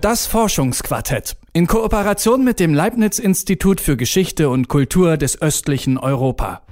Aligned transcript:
Das 0.00 0.26
Forschungsquartett 0.26 1.36
in 1.52 1.66
Kooperation 1.66 2.42
mit 2.42 2.58
dem 2.58 2.72
Leibniz 2.72 3.18
Institut 3.18 3.82
für 3.82 3.98
Geschichte 3.98 4.48
und 4.48 4.66
Kultur 4.68 5.18
des 5.18 5.42
östlichen 5.42 5.98
Europa. 5.98 6.62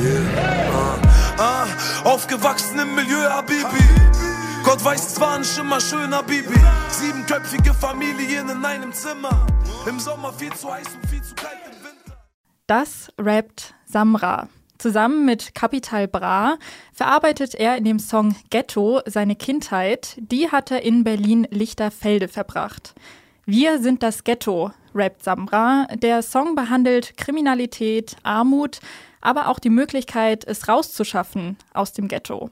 Yeah. 0.00 0.96
Ah, 1.38 1.66
ah, 1.66 1.66
aufgewachsen 2.04 2.78
im 2.78 2.94
Milieu, 2.94 3.20
Habibi. 3.28 3.84
Gott 4.64 4.82
weiß, 4.82 5.08
es 5.08 5.20
war 5.20 5.38
nicht 5.40 5.58
immer 5.58 5.78
schön, 5.78 6.14
Habibi. 6.14 6.58
Siebenköpfige 6.88 7.74
Familien 7.74 8.48
in 8.48 8.64
einem 8.64 8.94
Zimmer. 8.94 9.46
Im 9.86 10.00
Sommer 10.00 10.32
viel 10.32 10.54
zu 10.54 10.72
heiß 10.72 10.86
und 10.94 11.10
viel 11.10 11.22
zu 11.22 11.34
kalt 11.34 11.52
im 11.66 11.84
Winter. 11.84 12.24
Das 12.66 13.12
rappt 13.18 13.74
Samra. 13.84 14.48
Zusammen 14.82 15.24
mit 15.24 15.54
Capital 15.54 16.08
Bra 16.08 16.58
verarbeitet 16.92 17.54
er 17.54 17.76
in 17.76 17.84
dem 17.84 18.00
Song 18.00 18.34
Ghetto 18.50 19.00
seine 19.06 19.36
Kindheit. 19.36 20.16
Die 20.18 20.50
hat 20.50 20.72
er 20.72 20.82
in 20.82 21.04
Berlin-Lichterfelde 21.04 22.26
verbracht. 22.26 22.92
Wir 23.46 23.78
sind 23.78 24.02
das 24.02 24.24
Ghetto, 24.24 24.72
rappt 24.92 25.22
Samra. 25.22 25.86
Der 25.94 26.20
Song 26.22 26.56
behandelt 26.56 27.16
Kriminalität, 27.16 28.16
Armut, 28.24 28.80
aber 29.20 29.46
auch 29.46 29.60
die 29.60 29.70
Möglichkeit, 29.70 30.44
es 30.48 30.66
rauszuschaffen 30.66 31.58
aus 31.72 31.92
dem 31.92 32.08
Ghetto. 32.08 32.50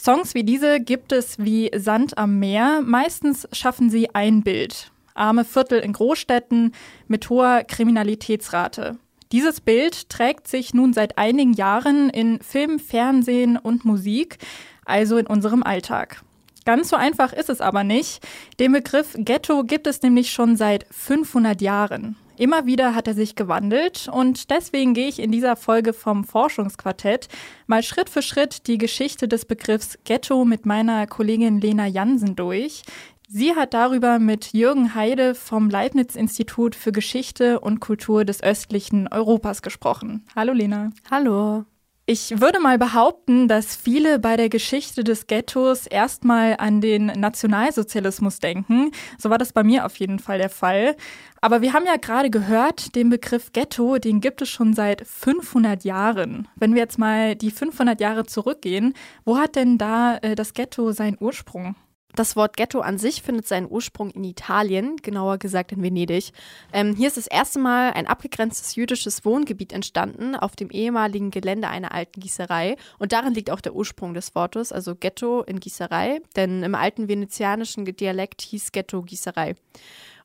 Songs 0.00 0.32
wie 0.32 0.44
diese 0.44 0.80
gibt 0.80 1.12
es 1.12 1.38
wie 1.38 1.70
Sand 1.76 2.16
am 2.16 2.38
Meer. 2.38 2.80
Meistens 2.82 3.46
schaffen 3.52 3.90
sie 3.90 4.14
ein 4.14 4.42
Bild. 4.42 4.90
Arme 5.12 5.44
Viertel 5.44 5.80
in 5.80 5.92
Großstädten 5.92 6.72
mit 7.08 7.28
hoher 7.28 7.62
Kriminalitätsrate. 7.62 8.96
Dieses 9.32 9.60
Bild 9.60 10.08
trägt 10.08 10.48
sich 10.48 10.72
nun 10.72 10.92
seit 10.92 11.18
einigen 11.18 11.52
Jahren 11.52 12.08
in 12.10 12.40
Film, 12.40 12.78
Fernsehen 12.78 13.56
und 13.56 13.84
Musik, 13.84 14.38
also 14.84 15.18
in 15.18 15.26
unserem 15.26 15.62
Alltag. 15.62 16.22
Ganz 16.64 16.90
so 16.90 16.96
einfach 16.96 17.32
ist 17.32 17.48
es 17.48 17.60
aber 17.60 17.84
nicht. 17.84 18.26
Den 18.58 18.72
Begriff 18.72 19.14
Ghetto 19.16 19.64
gibt 19.64 19.86
es 19.86 20.02
nämlich 20.02 20.30
schon 20.30 20.56
seit 20.56 20.86
500 20.90 21.60
Jahren. 21.60 22.16
Immer 22.38 22.66
wieder 22.66 22.94
hat 22.94 23.08
er 23.08 23.14
sich 23.14 23.34
gewandelt 23.34 24.08
und 24.12 24.50
deswegen 24.50 24.94
gehe 24.94 25.08
ich 25.08 25.18
in 25.18 25.32
dieser 25.32 25.56
Folge 25.56 25.92
vom 25.92 26.22
Forschungsquartett 26.22 27.28
mal 27.66 27.82
Schritt 27.82 28.08
für 28.08 28.22
Schritt 28.22 28.68
die 28.68 28.78
Geschichte 28.78 29.26
des 29.26 29.44
Begriffs 29.44 29.98
Ghetto 30.04 30.44
mit 30.44 30.64
meiner 30.64 31.06
Kollegin 31.08 31.60
Lena 31.60 31.86
Jansen 31.86 32.36
durch. 32.36 32.82
Sie 33.30 33.54
hat 33.54 33.74
darüber 33.74 34.18
mit 34.18 34.54
Jürgen 34.54 34.94
Heide 34.94 35.34
vom 35.34 35.68
Leibniz-Institut 35.68 36.74
für 36.74 36.92
Geschichte 36.92 37.60
und 37.60 37.78
Kultur 37.78 38.24
des 38.24 38.42
östlichen 38.42 39.06
Europas 39.06 39.60
gesprochen. 39.60 40.24
Hallo 40.34 40.54
Lena. 40.54 40.92
Hallo. 41.10 41.66
Ich 42.06 42.40
würde 42.40 42.58
mal 42.58 42.78
behaupten, 42.78 43.46
dass 43.46 43.76
viele 43.76 44.18
bei 44.18 44.38
der 44.38 44.48
Geschichte 44.48 45.04
des 45.04 45.26
Ghettos 45.26 45.86
erstmal 45.86 46.56
an 46.56 46.80
den 46.80 47.04
Nationalsozialismus 47.04 48.38
denken. 48.38 48.92
So 49.18 49.28
war 49.28 49.36
das 49.36 49.52
bei 49.52 49.62
mir 49.62 49.84
auf 49.84 49.96
jeden 49.96 50.20
Fall 50.20 50.38
der 50.38 50.48
Fall. 50.48 50.96
Aber 51.42 51.60
wir 51.60 51.74
haben 51.74 51.84
ja 51.84 51.96
gerade 51.96 52.30
gehört, 52.30 52.94
den 52.96 53.10
Begriff 53.10 53.52
Ghetto, 53.52 53.98
den 53.98 54.22
gibt 54.22 54.40
es 54.40 54.48
schon 54.48 54.72
seit 54.72 55.06
500 55.06 55.84
Jahren. 55.84 56.48
Wenn 56.56 56.72
wir 56.72 56.80
jetzt 56.80 56.98
mal 56.98 57.36
die 57.36 57.50
500 57.50 58.00
Jahre 58.00 58.24
zurückgehen, 58.24 58.94
wo 59.26 59.36
hat 59.36 59.54
denn 59.54 59.76
da 59.76 60.16
äh, 60.16 60.34
das 60.34 60.54
Ghetto 60.54 60.92
seinen 60.92 61.18
Ursprung? 61.20 61.76
Das 62.18 62.34
Wort 62.34 62.56
Ghetto 62.56 62.80
an 62.80 62.98
sich 62.98 63.22
findet 63.22 63.46
seinen 63.46 63.70
Ursprung 63.70 64.10
in 64.10 64.24
Italien, 64.24 64.96
genauer 64.96 65.38
gesagt 65.38 65.70
in 65.70 65.84
Venedig. 65.84 66.32
Ähm, 66.72 66.96
hier 66.96 67.06
ist 67.06 67.16
das 67.16 67.28
erste 67.28 67.60
Mal 67.60 67.92
ein 67.92 68.08
abgegrenztes 68.08 68.74
jüdisches 68.74 69.24
Wohngebiet 69.24 69.72
entstanden 69.72 70.34
auf 70.34 70.56
dem 70.56 70.70
ehemaligen 70.70 71.30
Gelände 71.30 71.68
einer 71.68 71.94
alten 71.94 72.18
Gießerei. 72.18 72.74
Und 72.98 73.12
darin 73.12 73.34
liegt 73.34 73.52
auch 73.52 73.60
der 73.60 73.72
Ursprung 73.72 74.14
des 74.14 74.34
Wortes, 74.34 74.72
also 74.72 74.96
Ghetto 74.96 75.42
in 75.42 75.60
Gießerei, 75.60 76.20
denn 76.34 76.64
im 76.64 76.74
alten 76.74 77.06
venezianischen 77.06 77.84
Dialekt 77.84 78.42
hieß 78.42 78.72
Ghetto 78.72 79.02
Gießerei. 79.02 79.54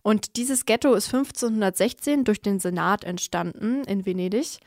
Und 0.02 0.36
dieses 0.36 0.66
Ghetto 0.66 0.96
ist 0.96 1.14
1516 1.14 2.24
durch 2.24 2.42
den 2.42 2.60
Senat 2.60 3.04
entstanden 3.04 3.84
in 3.84 4.08
Venedig. 4.08 4.58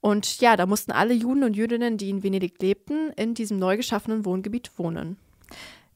Und 0.00 0.40
ja, 0.40 0.56
da 0.56 0.64
mussten 0.64 0.92
alle 0.92 1.12
Juden 1.12 1.44
und 1.44 1.56
Jüdinnen, 1.56 1.98
die 1.98 2.08
in 2.08 2.22
Venedig 2.22 2.54
lebten, 2.62 3.10
in 3.16 3.34
diesem 3.34 3.58
neu 3.58 3.76
geschaffenen 3.76 4.24
Wohngebiet 4.24 4.70
wohnen. 4.78 5.18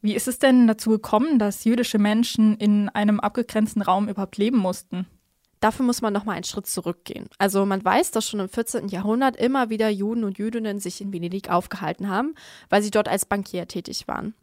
Wie 0.04 0.14
ist 0.14 0.28
es 0.28 0.38
denn 0.38 0.66
dazu 0.66 0.90
gekommen, 0.90 1.38
dass 1.38 1.64
jüdische 1.64 1.98
Menschen 1.98 2.58
in 2.58 2.90
einem 2.90 3.20
abgegrenzten 3.20 3.80
Raum 3.80 4.10
überhaupt 4.10 4.36
leben 4.36 4.58
mussten? 4.58 5.06
Dafür 5.60 5.86
muss 5.86 6.02
man 6.02 6.12
noch 6.12 6.26
mal 6.26 6.34
einen 6.34 6.44
Schritt 6.44 6.66
zurückgehen. 6.66 7.26
Also 7.38 7.64
man 7.64 7.82
weiß, 7.82 8.10
dass 8.10 8.28
schon 8.28 8.40
im 8.40 8.50
14. 8.50 8.88
Jahrhundert 8.88 9.34
immer 9.36 9.70
wieder 9.70 9.88
Juden 9.88 10.24
und 10.24 10.36
Jüdinnen 10.36 10.78
sich 10.78 11.00
in 11.00 11.10
Venedig 11.10 11.48
aufgehalten 11.48 12.10
haben, 12.10 12.34
weil 12.68 12.82
sie 12.82 12.90
dort 12.90 13.08
als 13.08 13.24
Bankier 13.24 13.66
tätig 13.66 14.06
waren. 14.06 14.34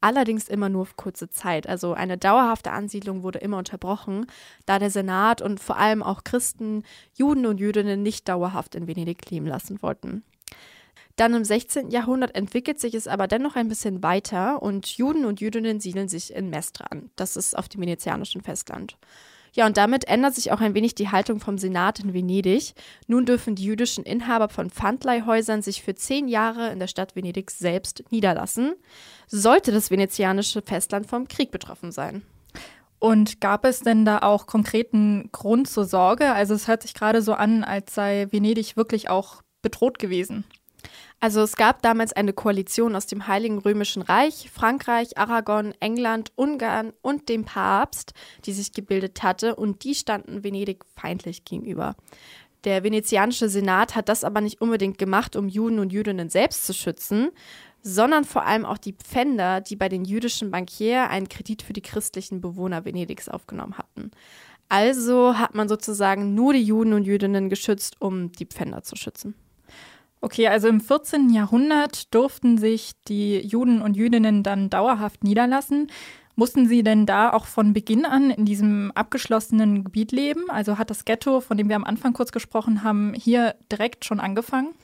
Allerdings 0.00 0.48
immer 0.48 0.70
nur 0.70 0.86
für 0.86 0.94
kurze 0.94 1.28
Zeit. 1.28 1.68
Also 1.68 1.92
eine 1.92 2.16
dauerhafte 2.16 2.70
Ansiedlung 2.70 3.22
wurde 3.22 3.40
immer 3.40 3.58
unterbrochen, 3.58 4.24
da 4.64 4.78
der 4.78 4.88
Senat 4.88 5.42
und 5.42 5.60
vor 5.60 5.76
allem 5.76 6.02
auch 6.02 6.24
Christen 6.24 6.82
Juden 7.12 7.44
und 7.44 7.60
Jüdinnen 7.60 8.02
nicht 8.02 8.26
dauerhaft 8.26 8.74
in 8.74 8.86
Venedig 8.86 9.30
leben 9.30 9.46
lassen 9.46 9.82
wollten. 9.82 10.24
Dann 11.16 11.34
im 11.34 11.44
16. 11.44 11.90
Jahrhundert 11.90 12.34
entwickelt 12.34 12.80
sich 12.80 12.94
es 12.94 13.06
aber 13.06 13.28
dennoch 13.28 13.54
ein 13.54 13.68
bisschen 13.68 14.02
weiter 14.02 14.62
und 14.62 14.86
Juden 14.86 15.24
und 15.24 15.40
Jüdinnen 15.40 15.78
siedeln 15.78 16.08
sich 16.08 16.34
in 16.34 16.50
Mestre 16.50 16.90
an. 16.90 17.10
Das 17.14 17.36
ist 17.36 17.56
auf 17.56 17.68
dem 17.68 17.82
venezianischen 17.82 18.42
Festland. 18.42 18.96
Ja, 19.52 19.66
und 19.66 19.76
damit 19.76 20.08
ändert 20.08 20.34
sich 20.34 20.50
auch 20.50 20.60
ein 20.60 20.74
wenig 20.74 20.96
die 20.96 21.10
Haltung 21.10 21.38
vom 21.38 21.58
Senat 21.58 22.00
in 22.00 22.12
Venedig. 22.12 22.74
Nun 23.06 23.24
dürfen 23.24 23.54
die 23.54 23.64
jüdischen 23.64 24.02
Inhaber 24.02 24.48
von 24.48 24.68
Pfandleihhäusern 24.68 25.62
sich 25.62 25.82
für 25.82 25.94
zehn 25.94 26.26
Jahre 26.26 26.72
in 26.72 26.80
der 26.80 26.88
Stadt 26.88 27.14
Venedig 27.14 27.52
selbst 27.52 28.02
niederlassen, 28.10 28.74
sollte 29.28 29.70
das 29.70 29.92
venezianische 29.92 30.60
Festland 30.60 31.06
vom 31.06 31.28
Krieg 31.28 31.52
betroffen 31.52 31.92
sein. 31.92 32.22
Und 32.98 33.40
gab 33.40 33.64
es 33.64 33.80
denn 33.80 34.04
da 34.04 34.18
auch 34.20 34.46
konkreten 34.46 35.28
Grund 35.30 35.68
zur 35.68 35.84
Sorge? 35.84 36.32
Also 36.32 36.54
es 36.54 36.66
hört 36.66 36.82
sich 36.82 36.94
gerade 36.94 37.22
so 37.22 37.34
an, 37.34 37.62
als 37.62 37.94
sei 37.94 38.26
Venedig 38.32 38.76
wirklich 38.76 39.08
auch 39.08 39.42
bedroht 39.62 40.00
gewesen. 40.00 40.44
Also 41.20 41.40
es 41.40 41.56
gab 41.56 41.80
damals 41.80 42.12
eine 42.12 42.34
Koalition 42.34 42.94
aus 42.94 43.06
dem 43.06 43.26
Heiligen 43.26 43.58
Römischen 43.58 44.02
Reich, 44.02 44.50
Frankreich, 44.52 45.16
Aragon, 45.16 45.72
England, 45.80 46.32
Ungarn 46.36 46.92
und 47.00 47.30
dem 47.30 47.44
Papst, 47.44 48.12
die 48.44 48.52
sich 48.52 48.72
gebildet 48.72 49.22
hatte, 49.22 49.56
und 49.56 49.84
die 49.84 49.94
standen 49.94 50.44
Venedig 50.44 50.84
feindlich 50.96 51.44
gegenüber. 51.46 51.96
Der 52.64 52.82
venezianische 52.82 53.48
Senat 53.48 53.94
hat 53.94 54.08
das 54.08 54.24
aber 54.24 54.40
nicht 54.40 54.60
unbedingt 54.60 54.98
gemacht, 54.98 55.36
um 55.36 55.48
Juden 55.48 55.78
und 55.78 55.92
Jüdinnen 55.92 56.30
selbst 56.30 56.66
zu 56.66 56.74
schützen, 56.74 57.30
sondern 57.82 58.24
vor 58.24 58.46
allem 58.46 58.64
auch 58.64 58.78
die 58.78 58.94
Pfänder, 58.94 59.60
die 59.60 59.76
bei 59.76 59.90
den 59.90 60.04
jüdischen 60.04 60.50
Bankier 60.50 61.10
einen 61.10 61.28
Kredit 61.28 61.62
für 61.62 61.74
die 61.74 61.82
christlichen 61.82 62.40
Bewohner 62.40 62.86
Venedigs 62.86 63.28
aufgenommen 63.28 63.76
hatten. 63.76 64.10
Also 64.70 65.38
hat 65.38 65.54
man 65.54 65.68
sozusagen 65.68 66.34
nur 66.34 66.54
die 66.54 66.62
Juden 66.62 66.94
und 66.94 67.04
Jüdinnen 67.04 67.50
geschützt, 67.50 68.00
um 68.00 68.32
die 68.32 68.46
Pfänder 68.46 68.82
zu 68.82 68.96
schützen. 68.96 69.34
Okay, 70.24 70.48
also 70.48 70.68
im 70.68 70.80
14. 70.80 71.28
Jahrhundert 71.28 72.14
durften 72.14 72.56
sich 72.56 72.92
die 73.08 73.40
Juden 73.40 73.82
und 73.82 73.94
Jüdinnen 73.94 74.42
dann 74.42 74.70
dauerhaft 74.70 75.22
niederlassen. 75.22 75.88
Mussten 76.34 76.66
sie 76.66 76.82
denn 76.82 77.04
da 77.04 77.30
auch 77.30 77.44
von 77.44 77.74
Beginn 77.74 78.06
an 78.06 78.30
in 78.30 78.46
diesem 78.46 78.90
abgeschlossenen 78.94 79.84
Gebiet 79.84 80.12
leben? 80.12 80.48
Also 80.48 80.78
hat 80.78 80.88
das 80.88 81.04
Ghetto, 81.04 81.42
von 81.42 81.58
dem 81.58 81.68
wir 81.68 81.76
am 81.76 81.84
Anfang 81.84 82.14
kurz 82.14 82.32
gesprochen 82.32 82.82
haben, 82.82 83.12
hier 83.12 83.54
direkt 83.70 84.06
schon 84.06 84.18
angefangen? 84.18 84.74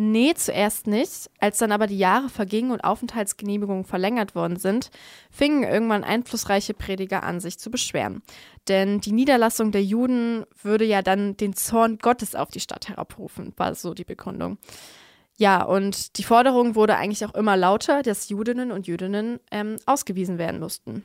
Nee, 0.00 0.32
zuerst 0.34 0.86
nicht. 0.86 1.28
Als 1.40 1.58
dann 1.58 1.72
aber 1.72 1.88
die 1.88 1.98
Jahre 1.98 2.28
vergingen 2.28 2.70
und 2.70 2.84
Aufenthaltsgenehmigungen 2.84 3.82
verlängert 3.82 4.36
worden 4.36 4.56
sind, 4.56 4.92
fingen 5.28 5.64
irgendwann 5.64 6.04
einflussreiche 6.04 6.72
Prediger 6.72 7.24
an, 7.24 7.40
sich 7.40 7.58
zu 7.58 7.68
beschweren. 7.68 8.22
Denn 8.68 9.00
die 9.00 9.10
Niederlassung 9.10 9.72
der 9.72 9.82
Juden 9.82 10.44
würde 10.62 10.84
ja 10.84 11.02
dann 11.02 11.36
den 11.36 11.52
Zorn 11.52 11.98
Gottes 11.98 12.36
auf 12.36 12.48
die 12.52 12.60
Stadt 12.60 12.88
herabrufen, 12.88 13.52
war 13.56 13.74
so 13.74 13.92
die 13.92 14.04
Begründung. 14.04 14.58
Ja, 15.36 15.64
und 15.64 16.16
die 16.16 16.22
Forderung 16.22 16.76
wurde 16.76 16.94
eigentlich 16.94 17.24
auch 17.26 17.34
immer 17.34 17.56
lauter, 17.56 18.04
dass 18.04 18.28
Judinnen 18.28 18.70
und 18.70 18.86
Jüdinnen 18.86 19.40
ähm, 19.50 19.78
ausgewiesen 19.84 20.38
werden 20.38 20.60
mussten. 20.60 21.02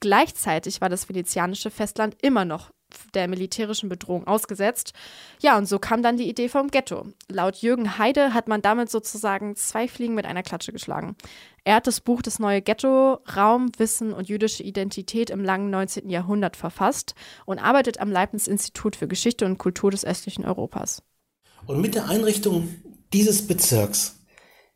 Gleichzeitig 0.00 0.80
war 0.80 0.88
das 0.88 1.08
venezianische 1.08 1.70
Festland 1.70 2.16
immer 2.22 2.44
noch 2.44 2.72
der 3.14 3.28
militärischen 3.28 3.88
Bedrohung 3.88 4.26
ausgesetzt. 4.26 4.92
Ja, 5.40 5.58
und 5.58 5.66
so 5.66 5.78
kam 5.78 6.02
dann 6.02 6.16
die 6.16 6.28
Idee 6.28 6.48
vom 6.48 6.68
Ghetto. 6.68 7.06
Laut 7.28 7.56
Jürgen 7.56 7.98
Heide 7.98 8.34
hat 8.34 8.48
man 8.48 8.62
damit 8.62 8.90
sozusagen 8.90 9.56
zwei 9.56 9.88
Fliegen 9.88 10.14
mit 10.14 10.24
einer 10.24 10.42
Klatsche 10.42 10.72
geschlagen. 10.72 11.16
Er 11.64 11.76
hat 11.76 11.86
das 11.86 12.00
Buch 12.00 12.22
Das 12.22 12.38
neue 12.38 12.62
Ghetto, 12.62 13.18
Raum, 13.36 13.70
Wissen 13.76 14.12
und 14.12 14.28
jüdische 14.28 14.62
Identität 14.62 15.30
im 15.30 15.44
langen 15.44 15.70
19. 15.70 16.10
Jahrhundert 16.10 16.56
verfasst 16.56 17.14
und 17.46 17.58
arbeitet 17.58 18.00
am 18.00 18.10
Leibniz-Institut 18.10 18.96
für 18.96 19.08
Geschichte 19.08 19.44
und 19.44 19.58
Kultur 19.58 19.90
des 19.90 20.04
östlichen 20.04 20.44
Europas. 20.44 21.02
Und 21.66 21.80
mit 21.80 21.94
der 21.94 22.08
Einrichtung 22.08 22.68
dieses 23.12 23.46
Bezirks, 23.46 24.18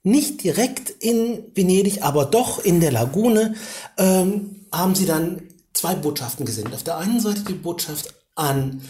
nicht 0.03 0.45
direkt 0.45 0.91
in 0.91 1.43
Venedig, 1.55 2.03
aber 2.03 2.27
doch 2.27 2.65
in 2.65 2.81
der 2.81 2.93
Lagune, 2.93 3.57
ähm, 3.99 4.67
haben 4.71 4.95
sie 4.95 5.07
dann 5.07 5.43
zwei 5.76 5.94
Botschaften 5.94 6.46
gesendet. 6.46 6.75
Auf 6.75 6.82
der 6.82 6.96
einen 6.96 7.20
Seite 7.20 7.43
die 7.43 7.52
Botschaft 7.52 8.14
an 8.34 8.82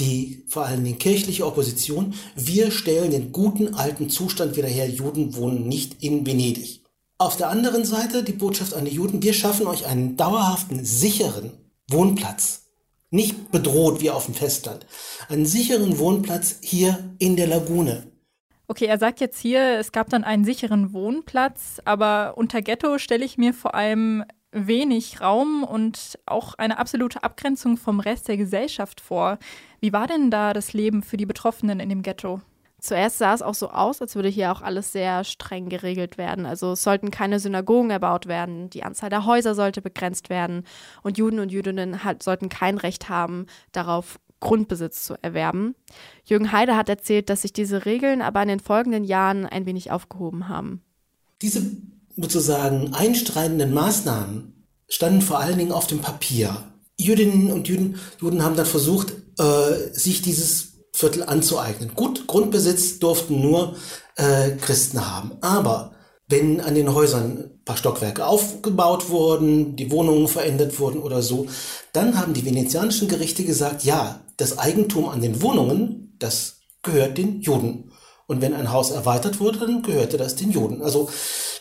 die 0.00 0.44
vor 0.48 0.66
allen 0.66 0.82
Dingen 0.82 0.98
kirchliche 0.98 1.46
Opposition, 1.46 2.14
wir 2.34 2.72
stellen 2.72 3.12
den 3.12 3.30
guten 3.30 3.74
alten 3.74 4.10
Zustand 4.10 4.56
wieder 4.56 4.68
her, 4.68 4.88
Juden 4.88 5.36
wohnen 5.36 5.68
nicht 5.68 6.02
in 6.02 6.26
Venedig. 6.26 6.82
Auf 7.16 7.36
der 7.36 7.48
anderen 7.48 7.84
Seite 7.84 8.24
die 8.24 8.32
Botschaft 8.32 8.74
an 8.74 8.86
die 8.86 8.90
Juden, 8.90 9.22
wir 9.22 9.34
schaffen 9.34 9.68
euch 9.68 9.86
einen 9.86 10.16
dauerhaften, 10.16 10.84
sicheren 10.84 11.52
Wohnplatz. 11.88 12.62
Nicht 13.10 13.52
bedroht 13.52 14.00
wie 14.00 14.10
auf 14.10 14.24
dem 14.24 14.34
Festland. 14.34 14.84
Einen 15.28 15.46
sicheren 15.46 15.98
Wohnplatz 15.98 16.56
hier 16.60 17.14
in 17.20 17.36
der 17.36 17.46
Lagune. 17.46 18.08
Okay, 18.66 18.86
er 18.86 18.98
sagt 18.98 19.20
jetzt 19.20 19.38
hier, 19.38 19.78
es 19.78 19.92
gab 19.92 20.08
dann 20.08 20.24
einen 20.24 20.44
sicheren 20.44 20.92
Wohnplatz, 20.92 21.80
aber 21.84 22.36
unter 22.36 22.62
Ghetto 22.62 22.98
stelle 22.98 23.24
ich 23.24 23.38
mir 23.38 23.54
vor 23.54 23.76
allem 23.76 24.24
wenig 24.54 25.20
Raum 25.20 25.64
und 25.64 26.18
auch 26.26 26.54
eine 26.54 26.78
absolute 26.78 27.22
Abgrenzung 27.22 27.76
vom 27.76 28.00
Rest 28.00 28.28
der 28.28 28.36
Gesellschaft 28.36 29.00
vor. 29.00 29.38
Wie 29.80 29.92
war 29.92 30.06
denn 30.06 30.30
da 30.30 30.52
das 30.52 30.72
Leben 30.72 31.02
für 31.02 31.16
die 31.16 31.26
Betroffenen 31.26 31.80
in 31.80 31.88
dem 31.88 32.02
Ghetto? 32.02 32.40
Zuerst 32.78 33.18
sah 33.18 33.32
es 33.32 33.40
auch 33.42 33.54
so 33.54 33.70
aus, 33.70 34.02
als 34.02 34.14
würde 34.14 34.28
hier 34.28 34.52
auch 34.52 34.60
alles 34.60 34.92
sehr 34.92 35.24
streng 35.24 35.70
geregelt 35.70 36.18
werden. 36.18 36.44
Also 36.44 36.72
es 36.72 36.82
sollten 36.82 37.10
keine 37.10 37.40
Synagogen 37.40 37.90
erbaut 37.90 38.26
werden, 38.26 38.68
die 38.68 38.84
Anzahl 38.84 39.08
der 39.08 39.24
Häuser 39.24 39.54
sollte 39.54 39.80
begrenzt 39.80 40.28
werden 40.28 40.64
und 41.02 41.16
Juden 41.16 41.40
und 41.40 41.50
Jüdinnen 41.50 42.04
halt, 42.04 42.22
sollten 42.22 42.50
kein 42.50 42.76
Recht 42.76 43.08
haben, 43.08 43.46
darauf 43.72 44.20
Grundbesitz 44.40 45.02
zu 45.02 45.14
erwerben. 45.22 45.74
Jürgen 46.26 46.52
Heide 46.52 46.76
hat 46.76 46.90
erzählt, 46.90 47.30
dass 47.30 47.42
sich 47.42 47.54
diese 47.54 47.86
Regeln 47.86 48.20
aber 48.20 48.42
in 48.42 48.48
den 48.48 48.60
folgenden 48.60 49.04
Jahren 49.04 49.46
ein 49.46 49.64
wenig 49.64 49.90
aufgehoben 49.90 50.48
haben. 50.48 50.82
Diese 51.40 51.62
sozusagen 52.16 52.94
einstreitenden 52.94 53.72
Maßnahmen 53.74 54.66
standen 54.88 55.22
vor 55.22 55.38
allen 55.38 55.58
Dingen 55.58 55.72
auf 55.72 55.86
dem 55.86 56.00
Papier. 56.00 56.56
Jüdinnen 56.96 57.50
und 57.50 57.68
Juden, 57.68 57.98
Juden 58.20 58.44
haben 58.44 58.56
dann 58.56 58.66
versucht, 58.66 59.12
äh, 59.38 59.92
sich 59.92 60.22
dieses 60.22 60.74
Viertel 60.92 61.24
anzueignen. 61.24 61.92
Gut, 61.94 62.26
Grundbesitz 62.28 63.00
durften 63.00 63.40
nur 63.40 63.76
äh, 64.16 64.50
Christen 64.52 65.04
haben. 65.04 65.32
Aber 65.40 65.92
wenn 66.28 66.60
an 66.60 66.74
den 66.74 66.94
Häusern 66.94 67.38
ein 67.38 67.64
paar 67.64 67.76
Stockwerke 67.76 68.26
aufgebaut 68.26 69.10
wurden, 69.10 69.76
die 69.76 69.90
Wohnungen 69.90 70.28
verändert 70.28 70.78
wurden 70.78 71.00
oder 71.00 71.20
so, 71.20 71.46
dann 71.92 72.18
haben 72.18 72.32
die 72.32 72.44
venezianischen 72.44 73.08
Gerichte 73.08 73.44
gesagt, 73.44 73.84
ja, 73.84 74.20
das 74.36 74.58
Eigentum 74.58 75.08
an 75.08 75.20
den 75.20 75.42
Wohnungen, 75.42 76.16
das 76.18 76.60
gehört 76.82 77.18
den 77.18 77.40
Juden. 77.40 77.90
Und 78.26 78.40
wenn 78.40 78.54
ein 78.54 78.72
Haus 78.72 78.90
erweitert 78.90 79.40
wurde, 79.40 79.58
dann 79.58 79.82
gehörte 79.82 80.16
das 80.16 80.36
den 80.36 80.50
Juden. 80.50 80.82
Also 80.82 81.10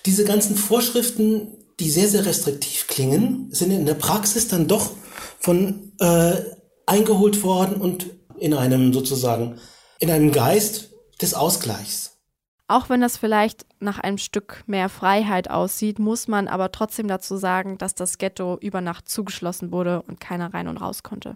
diese 0.06 0.26
ganzen 0.26 0.56
Vorschriften, 0.56 1.48
die 1.80 1.90
sehr, 1.90 2.08
sehr 2.08 2.26
restriktiv 2.26 2.88
klingen, 2.88 3.48
sind 3.52 3.72
in 3.72 3.86
der 3.86 3.94
Praxis 3.96 4.48
dann 4.48 4.68
doch 4.68 4.92
von 5.40 5.94
äh, 6.00 6.36
eingeholt 6.86 7.44
worden 7.44 7.82
und 7.82 8.08
in 8.38 8.54
einem 8.54 8.94
sozusagen, 8.94 9.60
in 10.00 10.12
einem 10.12 10.32
Geist 10.32 10.92
des 11.22 11.34
Ausgleichs. 11.34 12.14
Auch 12.68 12.90
wenn 12.90 13.02
das 13.02 13.18
vielleicht 13.18 13.66
nach 13.80 14.00
einem 14.00 14.18
Stück 14.18 14.64
mehr 14.68 14.90
Freiheit 14.90 15.50
aussieht, 15.50 16.00
muss 16.00 16.28
man 16.28 16.48
aber 16.48 16.72
trotzdem 16.72 17.08
dazu 17.08 17.38
sagen, 17.38 17.78
dass 17.78 17.94
das 17.94 18.18
Ghetto 18.18 18.58
über 18.60 18.82
Nacht 18.82 19.10
zugeschlossen 19.10 19.72
wurde 19.72 20.02
und 20.04 20.20
keiner 20.20 20.54
rein 20.54 20.68
und 20.68 20.78
raus 20.78 21.04
konnte. 21.04 21.36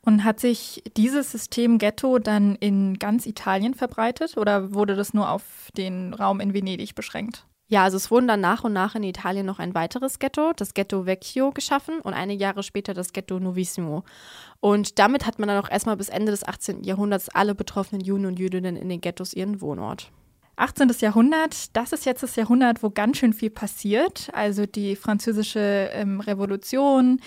Und 0.00 0.24
hat 0.24 0.40
sich 0.40 0.82
dieses 0.96 1.30
System 1.32 1.78
Ghetto 1.78 2.18
dann 2.18 2.56
in 2.56 2.98
ganz 2.98 3.26
Italien 3.26 3.74
verbreitet 3.74 4.36
oder 4.36 4.74
wurde 4.74 4.96
das 4.96 5.14
nur 5.14 5.30
auf 5.30 5.70
den 5.76 6.12
Raum 6.12 6.40
in 6.40 6.52
Venedig 6.52 6.94
beschränkt? 6.94 7.46
Ja, 7.66 7.84
also 7.84 7.96
es 7.96 8.10
wurden 8.10 8.28
dann 8.28 8.40
nach 8.40 8.64
und 8.64 8.74
nach 8.74 8.94
in 8.94 9.02
Italien 9.02 9.46
noch 9.46 9.58
ein 9.58 9.74
weiteres 9.74 10.18
Ghetto, 10.18 10.52
das 10.54 10.74
Ghetto 10.74 11.06
Vecchio, 11.06 11.50
geschaffen 11.50 12.00
und 12.00 12.12
einige 12.12 12.42
Jahre 12.42 12.62
später 12.62 12.92
das 12.92 13.12
Ghetto 13.12 13.40
Novissimo. 13.40 14.04
Und 14.60 14.98
damit 14.98 15.26
hat 15.26 15.38
man 15.38 15.48
dann 15.48 15.64
auch 15.64 15.70
erstmal 15.70 15.96
bis 15.96 16.10
Ende 16.10 16.30
des 16.30 16.46
18. 16.46 16.84
Jahrhunderts 16.84 17.30
alle 17.30 17.54
betroffenen 17.54 18.04
Juden 18.04 18.26
und 18.26 18.38
Jüdinnen 18.38 18.76
in 18.76 18.90
den 18.90 19.00
Ghettos 19.00 19.32
ihren 19.32 19.62
Wohnort. 19.62 20.10
18. 20.56 20.88
Jahrhundert, 21.00 21.74
das 21.76 21.92
ist 21.92 22.06
jetzt 22.06 22.22
das 22.22 22.36
Jahrhundert, 22.36 22.82
wo 22.82 22.90
ganz 22.90 23.16
schön 23.18 23.32
viel 23.32 23.50
passiert. 23.50 24.30
Also 24.32 24.66
die 24.66 24.94
französische 24.94 25.90
ähm, 25.92 26.20
Revolution, 26.20 27.20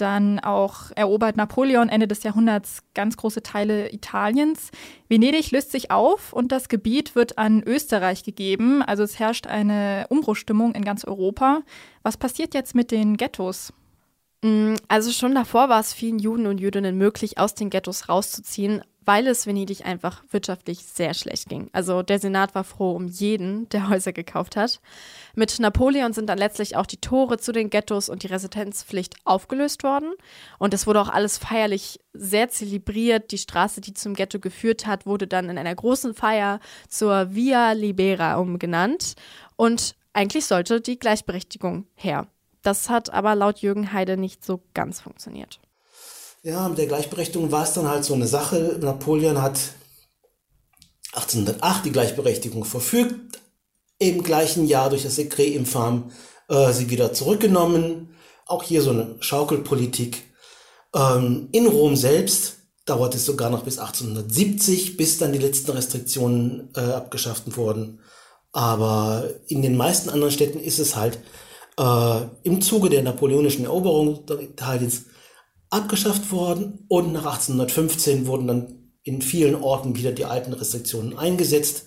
dann 0.00 0.40
auch 0.40 0.90
erobert 0.94 1.36
Napoleon 1.36 1.88
Ende 1.88 2.08
des 2.08 2.22
Jahrhunderts 2.22 2.82
ganz 2.94 3.16
große 3.16 3.42
Teile 3.42 3.92
Italiens. 3.92 4.70
Venedig 5.08 5.50
löst 5.50 5.72
sich 5.72 5.90
auf 5.90 6.32
und 6.32 6.52
das 6.52 6.68
Gebiet 6.68 7.14
wird 7.14 7.38
an 7.38 7.62
Österreich 7.62 8.24
gegeben. 8.24 8.82
Also 8.82 9.02
es 9.02 9.18
herrscht 9.18 9.46
eine 9.46 10.06
Umbruchstimmung 10.08 10.74
in 10.74 10.84
ganz 10.84 11.04
Europa. 11.04 11.62
Was 12.02 12.16
passiert 12.16 12.54
jetzt 12.54 12.74
mit 12.74 12.90
den 12.90 13.16
Ghettos? 13.16 13.72
Mm, 14.42 14.74
also 14.88 15.12
schon 15.12 15.34
davor 15.34 15.68
war 15.68 15.80
es 15.80 15.92
vielen 15.92 16.18
Juden 16.18 16.46
und 16.46 16.58
Jüdinnen 16.58 16.96
möglich, 16.96 17.38
aus 17.38 17.54
den 17.54 17.70
Ghettos 17.70 18.08
rauszuziehen, 18.08 18.82
weil 19.04 19.26
es 19.26 19.46
Venedig 19.46 19.84
einfach 19.86 20.22
wirtschaftlich 20.30 20.84
sehr 20.84 21.14
schlecht 21.14 21.48
ging. 21.48 21.70
Also 21.72 22.02
der 22.02 22.18
Senat 22.18 22.54
war 22.54 22.64
froh 22.64 22.92
um 22.92 23.08
jeden, 23.08 23.68
der 23.70 23.88
Häuser 23.88 24.12
gekauft 24.12 24.56
hat. 24.56 24.80
Mit 25.34 25.58
Napoleon 25.58 26.12
sind 26.12 26.28
dann 26.28 26.38
letztlich 26.38 26.76
auch 26.76 26.86
die 26.86 27.00
Tore 27.00 27.38
zu 27.38 27.52
den 27.52 27.70
Ghettos 27.70 28.08
und 28.08 28.22
die 28.22 28.28
Residenzpflicht 28.28 29.16
aufgelöst 29.24 29.82
worden. 29.82 30.12
Und 30.58 30.74
es 30.74 30.86
wurde 30.86 31.00
auch 31.00 31.08
alles 31.08 31.38
feierlich 31.38 32.00
sehr 32.12 32.48
zelebriert. 32.50 33.30
Die 33.32 33.38
Straße, 33.38 33.80
die 33.80 33.94
zum 33.94 34.14
Ghetto 34.14 34.38
geführt 34.38 34.86
hat, 34.86 35.06
wurde 35.06 35.26
dann 35.26 35.48
in 35.48 35.58
einer 35.58 35.74
großen 35.74 36.14
Feier 36.14 36.60
zur 36.88 37.34
Via 37.34 37.72
Libera 37.72 38.36
umgenannt. 38.36 39.14
Und 39.56 39.94
eigentlich 40.12 40.46
sollte 40.46 40.80
die 40.80 40.98
Gleichberechtigung 40.98 41.86
her. 41.94 42.26
Das 42.62 42.90
hat 42.90 43.10
aber 43.12 43.34
laut 43.34 43.60
Jürgen 43.60 43.92
Heide 43.92 44.16
nicht 44.16 44.44
so 44.44 44.62
ganz 44.74 45.00
funktioniert. 45.00 45.60
Ja, 46.42 46.66
mit 46.68 46.78
der 46.78 46.86
Gleichberechtigung 46.86 47.52
war 47.52 47.64
es 47.64 47.74
dann 47.74 47.86
halt 47.86 48.04
so 48.04 48.14
eine 48.14 48.26
Sache. 48.26 48.78
Napoleon 48.80 49.42
hat 49.42 49.60
1808 51.12 51.84
die 51.84 51.92
Gleichberechtigung 51.92 52.64
verfügt, 52.64 53.40
im 53.98 54.22
gleichen 54.22 54.66
Jahr 54.66 54.88
durch 54.88 55.02
das 55.02 55.16
Sekret 55.16 55.54
infam 55.54 56.12
äh, 56.48 56.72
sie 56.72 56.88
wieder 56.88 57.12
zurückgenommen. 57.12 58.16
Auch 58.46 58.62
hier 58.62 58.80
so 58.80 58.90
eine 58.90 59.16
Schaukelpolitik. 59.20 60.22
Ähm, 60.94 61.50
in 61.52 61.66
Rom 61.66 61.94
selbst 61.94 62.56
dauert 62.86 63.14
es 63.14 63.26
sogar 63.26 63.50
noch 63.50 63.64
bis 63.64 63.78
1870, 63.78 64.96
bis 64.96 65.18
dann 65.18 65.34
die 65.34 65.38
letzten 65.38 65.72
Restriktionen 65.72 66.70
äh, 66.74 66.80
abgeschafft 66.80 67.54
wurden. 67.54 68.00
Aber 68.52 69.28
in 69.46 69.60
den 69.60 69.76
meisten 69.76 70.08
anderen 70.08 70.32
Städten 70.32 70.58
ist 70.58 70.78
es 70.78 70.96
halt 70.96 71.18
äh, 71.78 72.20
im 72.44 72.62
Zuge 72.62 72.88
der 72.88 73.02
napoleonischen 73.02 73.66
Eroberung 73.66 74.24
Italiens 74.40 75.04
abgeschafft 75.70 76.30
worden 76.32 76.84
und 76.88 77.12
nach 77.12 77.26
1815 77.26 78.26
wurden 78.26 78.46
dann 78.46 78.92
in 79.02 79.22
vielen 79.22 79.54
Orten 79.54 79.96
wieder 79.96 80.12
die 80.12 80.24
alten 80.24 80.52
Restriktionen 80.52 81.16
eingesetzt, 81.16 81.86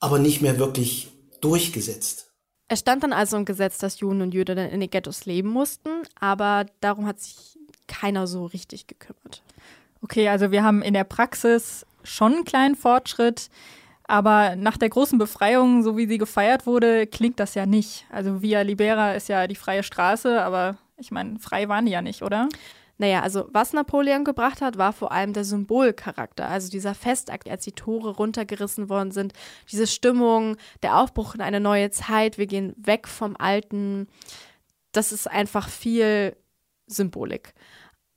aber 0.00 0.18
nicht 0.18 0.42
mehr 0.42 0.58
wirklich 0.58 1.08
durchgesetzt. 1.40 2.32
Es 2.68 2.80
stand 2.80 3.02
dann 3.02 3.12
also 3.12 3.36
im 3.36 3.44
Gesetz, 3.44 3.78
dass 3.78 4.00
Juden 4.00 4.22
und 4.22 4.34
Jüdinnen 4.34 4.70
in 4.70 4.80
den 4.80 4.90
Ghettos 4.90 5.26
leben 5.26 5.48
mussten, 5.48 5.90
aber 6.18 6.66
darum 6.80 7.06
hat 7.06 7.20
sich 7.20 7.58
keiner 7.86 8.26
so 8.26 8.46
richtig 8.46 8.86
gekümmert. 8.86 9.42
Okay, 10.02 10.28
also 10.28 10.50
wir 10.50 10.62
haben 10.62 10.82
in 10.82 10.94
der 10.94 11.04
Praxis 11.04 11.86
schon 12.02 12.34
einen 12.34 12.44
kleinen 12.44 12.74
Fortschritt, 12.74 13.48
aber 14.06 14.56
nach 14.56 14.76
der 14.76 14.90
großen 14.90 15.18
Befreiung, 15.18 15.82
so 15.82 15.96
wie 15.96 16.06
sie 16.06 16.18
gefeiert 16.18 16.66
wurde, 16.66 17.06
klingt 17.06 17.40
das 17.40 17.54
ja 17.54 17.64
nicht. 17.64 18.04
Also 18.10 18.42
Via 18.42 18.60
Libera 18.62 19.12
ist 19.12 19.28
ja 19.28 19.46
die 19.46 19.54
freie 19.54 19.82
Straße, 19.82 20.42
aber 20.42 20.76
ich 20.98 21.10
meine, 21.10 21.38
frei 21.38 21.68
waren 21.68 21.86
die 21.86 21.92
ja 21.92 22.02
nicht, 22.02 22.22
oder? 22.22 22.48
Naja, 22.98 23.22
also 23.22 23.48
was 23.52 23.72
Napoleon 23.72 24.24
gebracht 24.24 24.60
hat, 24.60 24.78
war 24.78 24.92
vor 24.92 25.10
allem 25.10 25.32
der 25.32 25.44
Symbolcharakter. 25.44 26.48
Also 26.48 26.70
dieser 26.70 26.94
Festakt, 26.94 27.50
als 27.50 27.64
die 27.64 27.72
Tore 27.72 28.10
runtergerissen 28.10 28.88
worden 28.88 29.10
sind, 29.10 29.32
diese 29.70 29.86
Stimmung, 29.86 30.56
der 30.82 30.98
Aufbruch 30.98 31.34
in 31.34 31.40
eine 31.40 31.60
neue 31.60 31.90
Zeit, 31.90 32.38
wir 32.38 32.46
gehen 32.46 32.72
weg 32.76 33.08
vom 33.08 33.36
Alten. 33.36 34.06
Das 34.92 35.10
ist 35.10 35.28
einfach 35.28 35.68
viel 35.68 36.36
Symbolik. 36.86 37.52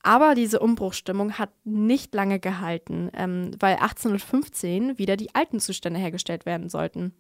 Aber 0.03 0.36
diese 0.36 0.60
Umbruchstimmung 0.60 1.34
hat 1.34 1.50
nicht 1.65 2.13
lange 2.13 2.39
gehalten, 2.39 3.10
ähm, 3.13 3.51
weil 3.60 3.77
1815 3.77 4.98
wieder 4.98 5.17
die 5.17 5.34
alten 5.34 5.60
Zustände 5.60 6.00
hergestellt 6.00 6.46
werden 6.46 6.69
sollten. 6.69 7.13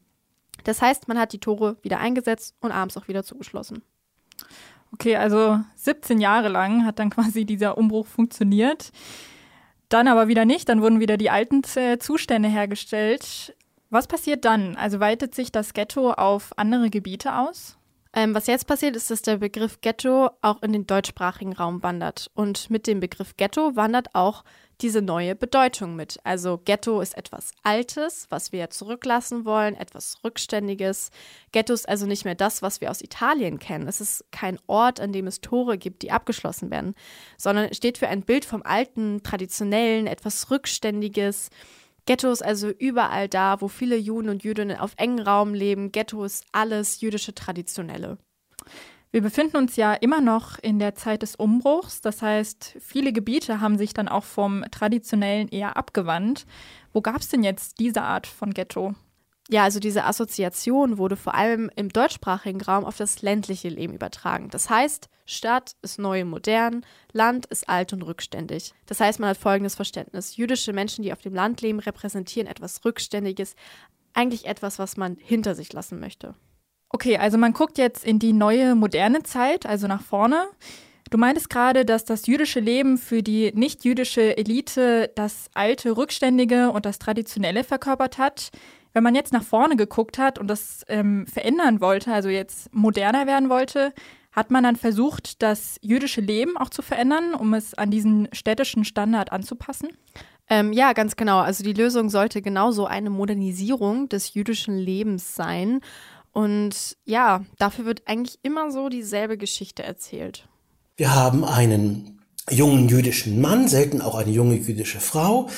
Das 0.63 0.81
heißt, 0.81 1.07
man 1.07 1.19
hat 1.19 1.33
die 1.33 1.39
Tore 1.39 1.77
wieder 1.81 1.99
eingesetzt 1.99 2.55
und 2.61 2.71
abends 2.71 2.97
auch 2.97 3.07
wieder 3.07 3.23
zugeschlossen. 3.23 3.83
Okay, 4.93 5.15
also 5.15 5.59
17 5.75 6.19
Jahre 6.19 6.49
lang 6.49 6.85
hat 6.85 6.99
dann 6.99 7.09
quasi 7.11 7.45
dieser 7.45 7.77
Umbruch 7.77 8.07
funktioniert. 8.07 8.91
Dann 9.89 10.07
aber 10.07 10.27
wieder 10.27 10.45
nicht, 10.45 10.67
dann 10.67 10.81
wurden 10.81 10.99
wieder 10.99 11.17
die 11.17 11.29
alten 11.29 11.61
Zustände 11.63 12.49
hergestellt. 12.49 13.55
Was 13.89 14.07
passiert 14.07 14.43
dann? 14.43 14.75
Also 14.75 14.99
weitet 14.99 15.33
sich 15.33 15.51
das 15.51 15.73
Ghetto 15.73 16.11
auf 16.11 16.51
andere 16.57 16.89
Gebiete 16.89 17.35
aus? 17.35 17.76
Ähm, 18.13 18.33
was 18.33 18.47
jetzt 18.47 18.67
passiert, 18.67 18.95
ist, 18.95 19.11
dass 19.11 19.21
der 19.21 19.37
Begriff 19.37 19.81
Ghetto 19.81 20.29
auch 20.41 20.61
in 20.61 20.73
den 20.73 20.87
deutschsprachigen 20.87 21.53
Raum 21.53 21.83
wandert. 21.83 22.29
Und 22.33 22.69
mit 22.69 22.87
dem 22.87 22.99
Begriff 22.99 23.35
Ghetto 23.37 23.75
wandert 23.75 24.13
auch 24.13 24.43
diese 24.81 25.01
neue 25.01 25.35
Bedeutung 25.35 25.95
mit. 25.95 26.19
Also 26.23 26.59
Ghetto 26.63 27.01
ist 27.01 27.17
etwas 27.17 27.51
Altes, 27.63 28.27
was 28.29 28.51
wir 28.51 28.69
zurücklassen 28.69 29.43
wollen, 29.45 29.75
etwas 29.75 30.17
Rückständiges. 30.23 31.09
Ghetto 31.51 31.73
ist 31.73 31.89
also 31.89 32.05
nicht 32.05 32.25
mehr 32.25 32.35
das, 32.35 32.61
was 32.61 32.79
wir 32.79 32.91
aus 32.91 33.01
Italien 33.01 33.57
kennen. 33.59 33.87
Es 33.87 34.01
ist 34.01 34.25
kein 34.31 34.59
Ort, 34.67 34.99
an 34.99 35.13
dem 35.13 35.27
es 35.27 35.41
Tore 35.41 35.77
gibt, 35.77 36.03
die 36.03 36.11
abgeschlossen 36.11 36.69
werden, 36.69 36.93
sondern 37.37 37.73
steht 37.73 37.97
für 37.97 38.07
ein 38.07 38.21
Bild 38.21 38.45
vom 38.45 38.61
Alten, 38.63 39.23
Traditionellen, 39.23 40.05
etwas 40.05 40.51
Rückständiges. 40.51 41.49
Ghetto 42.07 42.31
ist 42.31 42.41
also 42.41 42.69
überall 42.69 43.27
da, 43.27 43.59
wo 43.59 43.67
viele 43.67 43.97
Juden 43.97 44.29
und 44.29 44.43
Jüdinnen 44.43 44.77
auf 44.77 44.93
engen 44.95 45.19
Raum 45.19 45.53
leben. 45.53 45.91
Ghetto 45.91 46.23
ist 46.23 46.45
alles 46.53 47.01
jüdische 47.01 47.35
Traditionelle. 47.35 48.17
Wir 49.11 49.21
befinden 49.21 49.57
uns 49.57 49.75
ja 49.75 49.93
immer 49.93 50.21
noch 50.21 50.57
in 50.57 50.79
der 50.79 50.95
Zeit 50.95 51.21
des 51.21 51.35
Umbruchs. 51.35 51.99
Das 52.01 52.21
heißt, 52.21 52.77
viele 52.79 53.11
Gebiete 53.11 53.59
haben 53.59 53.77
sich 53.77 53.93
dann 53.93 54.07
auch 54.07 54.23
vom 54.23 54.63
traditionellen 54.71 55.49
eher 55.49 55.75
abgewandt. 55.75 56.45
Wo 56.93 57.01
gab 57.01 57.17
es 57.17 57.27
denn 57.27 57.43
jetzt 57.43 57.79
diese 57.79 58.03
Art 58.03 58.25
von 58.25 58.53
Ghetto? 58.53 58.95
Ja, 59.49 59.63
also 59.63 59.79
diese 59.79 60.03
Assoziation 60.03 60.97
wurde 60.97 61.15
vor 61.15 61.33
allem 61.33 61.71
im 61.75 61.89
deutschsprachigen 61.89 62.61
Raum 62.61 62.83
auf 62.83 62.97
das 62.97 63.21
ländliche 63.21 63.69
Leben 63.69 63.93
übertragen. 63.93 64.49
Das 64.49 64.69
heißt, 64.69 65.07
Stadt 65.25 65.75
ist 65.81 65.99
neu 65.99 66.21
und 66.21 66.29
modern, 66.29 66.85
Land 67.13 67.45
ist 67.45 67.69
alt 67.69 67.93
und 67.93 68.01
rückständig. 68.01 68.73
Das 68.87 68.99
heißt, 68.99 69.19
man 69.19 69.29
hat 69.29 69.37
folgendes 69.37 69.75
Verständnis. 69.75 70.35
Jüdische 70.35 70.73
Menschen, 70.73 71.03
die 71.03 71.13
auf 71.13 71.21
dem 71.21 71.33
Land 71.33 71.61
leben, 71.61 71.79
repräsentieren 71.79 72.47
etwas 72.47 72.83
Rückständiges, 72.83 73.55
eigentlich 74.13 74.45
etwas, 74.45 74.79
was 74.79 74.97
man 74.97 75.15
hinter 75.17 75.55
sich 75.55 75.71
lassen 75.71 75.99
möchte. 75.99 76.33
Okay, 76.89 77.17
also 77.17 77.37
man 77.37 77.53
guckt 77.53 77.77
jetzt 77.77 78.03
in 78.03 78.19
die 78.19 78.33
neue 78.33 78.75
moderne 78.75 79.23
Zeit, 79.23 79.65
also 79.65 79.87
nach 79.87 80.01
vorne. 80.01 80.47
Du 81.09 81.17
meintest 81.17 81.49
gerade, 81.49 81.85
dass 81.85 82.03
das 82.03 82.27
jüdische 82.27 82.59
Leben 82.59 82.97
für 82.97 83.23
die 83.23 83.51
nicht-jüdische 83.53 84.37
Elite 84.37 85.11
das 85.15 85.49
alte, 85.53 85.95
rückständige 85.95 86.71
und 86.71 86.85
das 86.85 86.99
traditionelle 86.99 87.63
verkörpert 87.63 88.17
hat. 88.17 88.51
Wenn 88.97 89.03
man 89.03 89.13
jetzt 89.13 89.31
nach 89.31 89.43
vorne 89.43 89.75
geguckt 89.75 90.17
hat 90.17 90.39
und 90.39 90.47
das 90.47 90.83
ähm, 90.87 91.27
verändern 91.27 91.81
wollte, 91.81 92.11
also 92.11 92.29
jetzt 92.29 92.73
moderner 92.73 93.27
werden 93.27 93.47
wollte, 93.47 93.93
hat 94.31 94.49
man 94.49 94.63
dann 94.63 94.75
versucht, 94.75 95.43
das 95.43 95.77
jüdische 95.83 96.19
Leben 96.19 96.57
auch 96.57 96.71
zu 96.71 96.81
verändern, 96.81 97.35
um 97.35 97.53
es 97.53 97.75
an 97.75 97.91
diesen 97.91 98.27
städtischen 98.31 98.85
Standard 98.85 99.31
anzupassen? 99.31 99.89
Ähm, 100.49 100.73
ja, 100.73 100.93
ganz 100.93 101.15
genau. 101.15 101.37
Also 101.37 101.63
die 101.63 101.73
Lösung 101.73 102.09
sollte 102.09 102.41
genauso 102.41 102.87
eine 102.87 103.11
Modernisierung 103.11 104.09
des 104.09 104.33
jüdischen 104.33 104.75
Lebens 104.79 105.35
sein. 105.35 105.81
Und 106.31 106.97
ja, 107.05 107.45
dafür 107.59 107.85
wird 107.85 108.01
eigentlich 108.07 108.39
immer 108.41 108.71
so 108.71 108.89
dieselbe 108.89 109.37
Geschichte 109.37 109.83
erzählt. 109.83 110.49
Wir 110.95 111.13
haben 111.13 111.45
einen 111.45 112.23
jungen 112.49 112.89
jüdischen 112.89 113.41
Mann, 113.41 113.67
selten 113.67 114.01
auch 114.01 114.15
eine 114.15 114.31
junge 114.31 114.55
jüdische 114.55 114.99
Frau, 114.99 115.51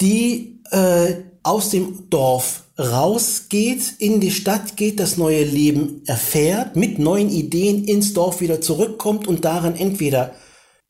die 0.00 0.58
äh, 0.72 1.14
aus 1.44 1.70
dem 1.70 2.10
Dorf 2.10 2.61
rausgeht, 2.78 3.94
in 3.98 4.20
die 4.20 4.30
Stadt 4.30 4.76
geht, 4.76 5.00
das 5.00 5.16
neue 5.16 5.44
Leben 5.44 6.02
erfährt, 6.06 6.76
mit 6.76 6.98
neuen 6.98 7.28
Ideen 7.28 7.84
ins 7.84 8.14
Dorf 8.14 8.40
wieder 8.40 8.60
zurückkommt 8.60 9.26
und 9.26 9.44
daran 9.44 9.76
entweder 9.76 10.34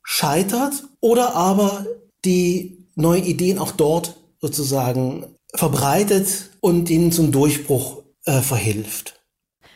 scheitert 0.02 0.84
oder 1.00 1.34
aber 1.34 1.86
die 2.24 2.88
neuen 2.94 3.24
Ideen 3.24 3.58
auch 3.58 3.72
dort 3.72 4.16
sozusagen 4.40 5.36
verbreitet 5.54 6.50
und 6.60 6.90
ihnen 6.90 7.12
zum 7.12 7.32
Durchbruch 7.32 8.02
äh, 8.24 8.40
verhilft. 8.40 9.20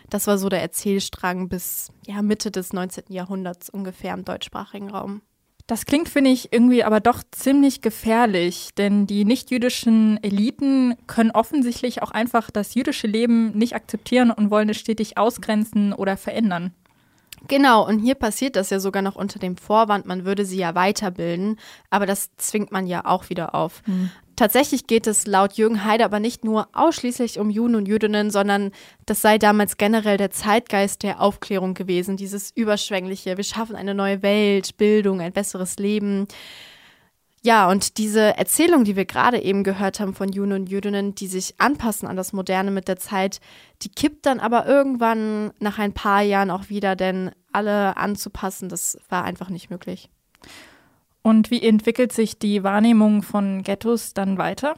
Das 0.09 0.27
war 0.27 0.39
so 0.39 0.49
der 0.49 0.63
Erzählstrang 0.63 1.49
bis 1.49 1.91
ja, 2.07 2.23
Mitte 2.23 2.51
des 2.51 2.73
19. 2.73 3.05
Jahrhunderts 3.09 3.69
ungefähr 3.69 4.15
im 4.15 4.25
deutschsprachigen 4.25 4.91
Raum. 4.91 5.23
Das 5.67 5.85
klingt, 5.85 6.09
finde 6.09 6.31
ich, 6.31 6.53
irgendwie 6.53 6.85
aber 6.85 7.01
doch 7.01 7.25
ziemlich 7.33 7.81
gefährlich, 7.81 8.71
denn 8.79 9.09
die 9.09 9.25
nichtjüdischen 9.25 10.23
Eliten 10.23 10.95
können 11.09 11.33
offensichtlich 11.33 12.03
auch 12.03 12.13
einfach 12.13 12.53
das 12.53 12.75
jüdische 12.75 13.09
Leben 13.09 13.51
nicht 13.51 13.75
akzeptieren 13.75 14.31
und 14.31 14.53
wollen 14.53 14.69
es 14.69 14.79
stetig 14.79 15.19
ausgrenzen 15.19 15.93
oder 15.93 16.17
verändern. 16.17 16.73
Genau, 17.49 17.87
und 17.87 17.99
hier 17.99 18.15
passiert 18.15 18.57
das 18.57 18.71
ja 18.71 18.81
sogar 18.81 19.03
noch 19.03 19.17
unter 19.17 19.38
dem 19.38 19.57
Vorwand, 19.57 20.07
man 20.07 20.25
würde 20.25 20.45
sie 20.45 20.59
ja 20.59 20.75
weiterbilden, 20.75 21.59
aber 21.91 22.07
das 22.07 22.31
zwingt 22.37 22.73
man 22.73 22.87
ja 22.87 23.05
auch 23.05 23.31
wieder 23.31 23.55
auf. 23.55 23.83
Mhm. 23.87 24.11
Tatsächlich 24.37 24.87
geht 24.87 25.07
es 25.07 25.26
laut 25.26 25.55
Jürgen 25.55 25.85
Heide 25.85 26.05
aber 26.05 26.21
nicht 26.21 26.45
nur 26.45 26.69
ausschließlich 26.75 27.38
um 27.38 27.49
Juden 27.49 27.75
und 27.75 27.88
Jüdinnen, 27.88 28.31
sondern 28.31 28.71
das 29.07 29.23
sei 29.23 29.38
damals 29.38 29.79
generell 29.79 30.19
der 30.19 30.31
Zeitgeist 30.31 31.03
der 31.03 31.23
Aufklärung 31.23 31.73
gewesen, 31.73 32.19
dieses 32.19 32.50
überschwängliche, 32.55 33.38
wir 33.38 33.45
schaffen 33.45 33.76
eine 33.76 33.95
neue 33.95 34.23
Welt, 34.23 34.76
Bildung, 34.76 35.23
ein 35.23 35.33
besseres 35.33 35.79
Leben. 35.79 36.29
Ja, 37.47 37.71
und 37.71 37.99
diese 37.99 38.37
Erzählung, 38.37 38.83
die 38.83 38.97
wir 38.97 39.05
gerade 39.05 39.41
eben 39.41 39.62
gehört 39.62 40.00
haben 40.00 40.15
von 40.15 40.33
Juden 40.33 40.50
und 40.50 40.69
Jüdinnen, 40.69 41.15
die 41.15 41.29
sich 41.29 41.55
anpassen 41.59 42.09
an 42.09 42.17
das 42.17 42.33
Moderne 42.33 42.73
mit 42.73 42.88
der 42.88 42.97
Zeit, 42.97 43.38
die 43.83 43.88
kippt 43.88 44.26
dann 44.26 44.41
aber 44.41 44.67
irgendwann 44.67 45.53
nach 45.61 45.79
ein 45.79 45.93
paar 45.93 46.23
Jahren 46.23 46.50
auch 46.50 46.71
wieder, 46.71 46.97
denn 46.97 47.31
alle 47.53 47.97
anzupassen, 47.97 48.69
das 48.69 48.99
war 49.11 49.23
einfach 49.23 49.49
nicht 49.49 49.71
möglich. 49.71 50.11
Und 51.23 51.53
wie 51.53 51.62
entwickelt 51.62 52.11
sich 52.11 52.37
die 52.37 52.65
Wahrnehmung 52.65 53.23
von 53.23 53.62
Ghettos 53.62 54.12
dann 54.12 54.38
weiter? 54.38 54.75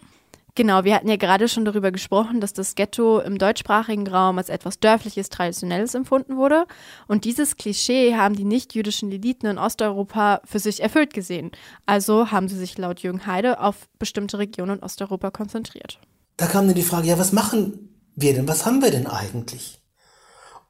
Genau, 0.58 0.82
wir 0.82 0.96
hatten 0.96 1.08
ja 1.08 1.14
gerade 1.14 1.46
schon 1.46 1.64
darüber 1.64 1.92
gesprochen, 1.92 2.40
dass 2.40 2.52
das 2.52 2.74
Ghetto 2.74 3.20
im 3.20 3.38
deutschsprachigen 3.38 4.08
Raum 4.08 4.38
als 4.38 4.48
etwas 4.48 4.80
Dörfliches, 4.80 5.28
Traditionelles 5.28 5.94
empfunden 5.94 6.36
wurde. 6.36 6.66
Und 7.06 7.24
dieses 7.24 7.56
Klischee 7.56 8.16
haben 8.16 8.34
die 8.34 8.42
nicht-jüdischen 8.42 9.12
Eliten 9.12 9.46
in 9.46 9.56
Osteuropa 9.56 10.40
für 10.44 10.58
sich 10.58 10.82
erfüllt 10.82 11.14
gesehen. 11.14 11.52
Also 11.86 12.32
haben 12.32 12.48
sie 12.48 12.56
sich 12.56 12.76
laut 12.76 12.98
Jürgen 12.98 13.24
Heide 13.24 13.60
auf 13.60 13.88
bestimmte 14.00 14.40
Regionen 14.40 14.78
in 14.78 14.82
Osteuropa 14.82 15.30
konzentriert. 15.30 16.00
Da 16.36 16.46
kam 16.46 16.66
dann 16.66 16.74
die 16.74 16.82
Frage, 16.82 17.06
ja, 17.06 17.20
was 17.20 17.30
machen 17.30 17.90
wir 18.16 18.34
denn? 18.34 18.48
Was 18.48 18.66
haben 18.66 18.82
wir 18.82 18.90
denn 18.90 19.06
eigentlich? 19.06 19.80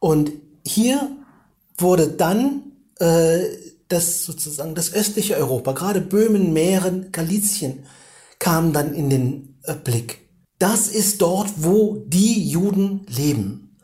Und 0.00 0.32
hier 0.66 1.16
wurde 1.78 2.08
dann 2.08 2.72
äh, 2.98 3.38
das 3.88 4.26
sozusagen 4.26 4.74
das 4.74 4.92
östliche 4.92 5.36
Europa, 5.36 5.72
gerade 5.72 6.02
Böhmen, 6.02 6.52
Mähren, 6.52 7.10
Galizien, 7.10 7.86
kam 8.38 8.74
dann 8.74 8.92
in 8.92 9.08
den 9.08 9.57
Blick. 9.74 10.28
Das 10.58 10.88
ist 10.88 11.22
dort, 11.22 11.50
wo 11.56 12.04
die 12.06 12.48
Juden 12.48 13.06
leben. 13.08 13.78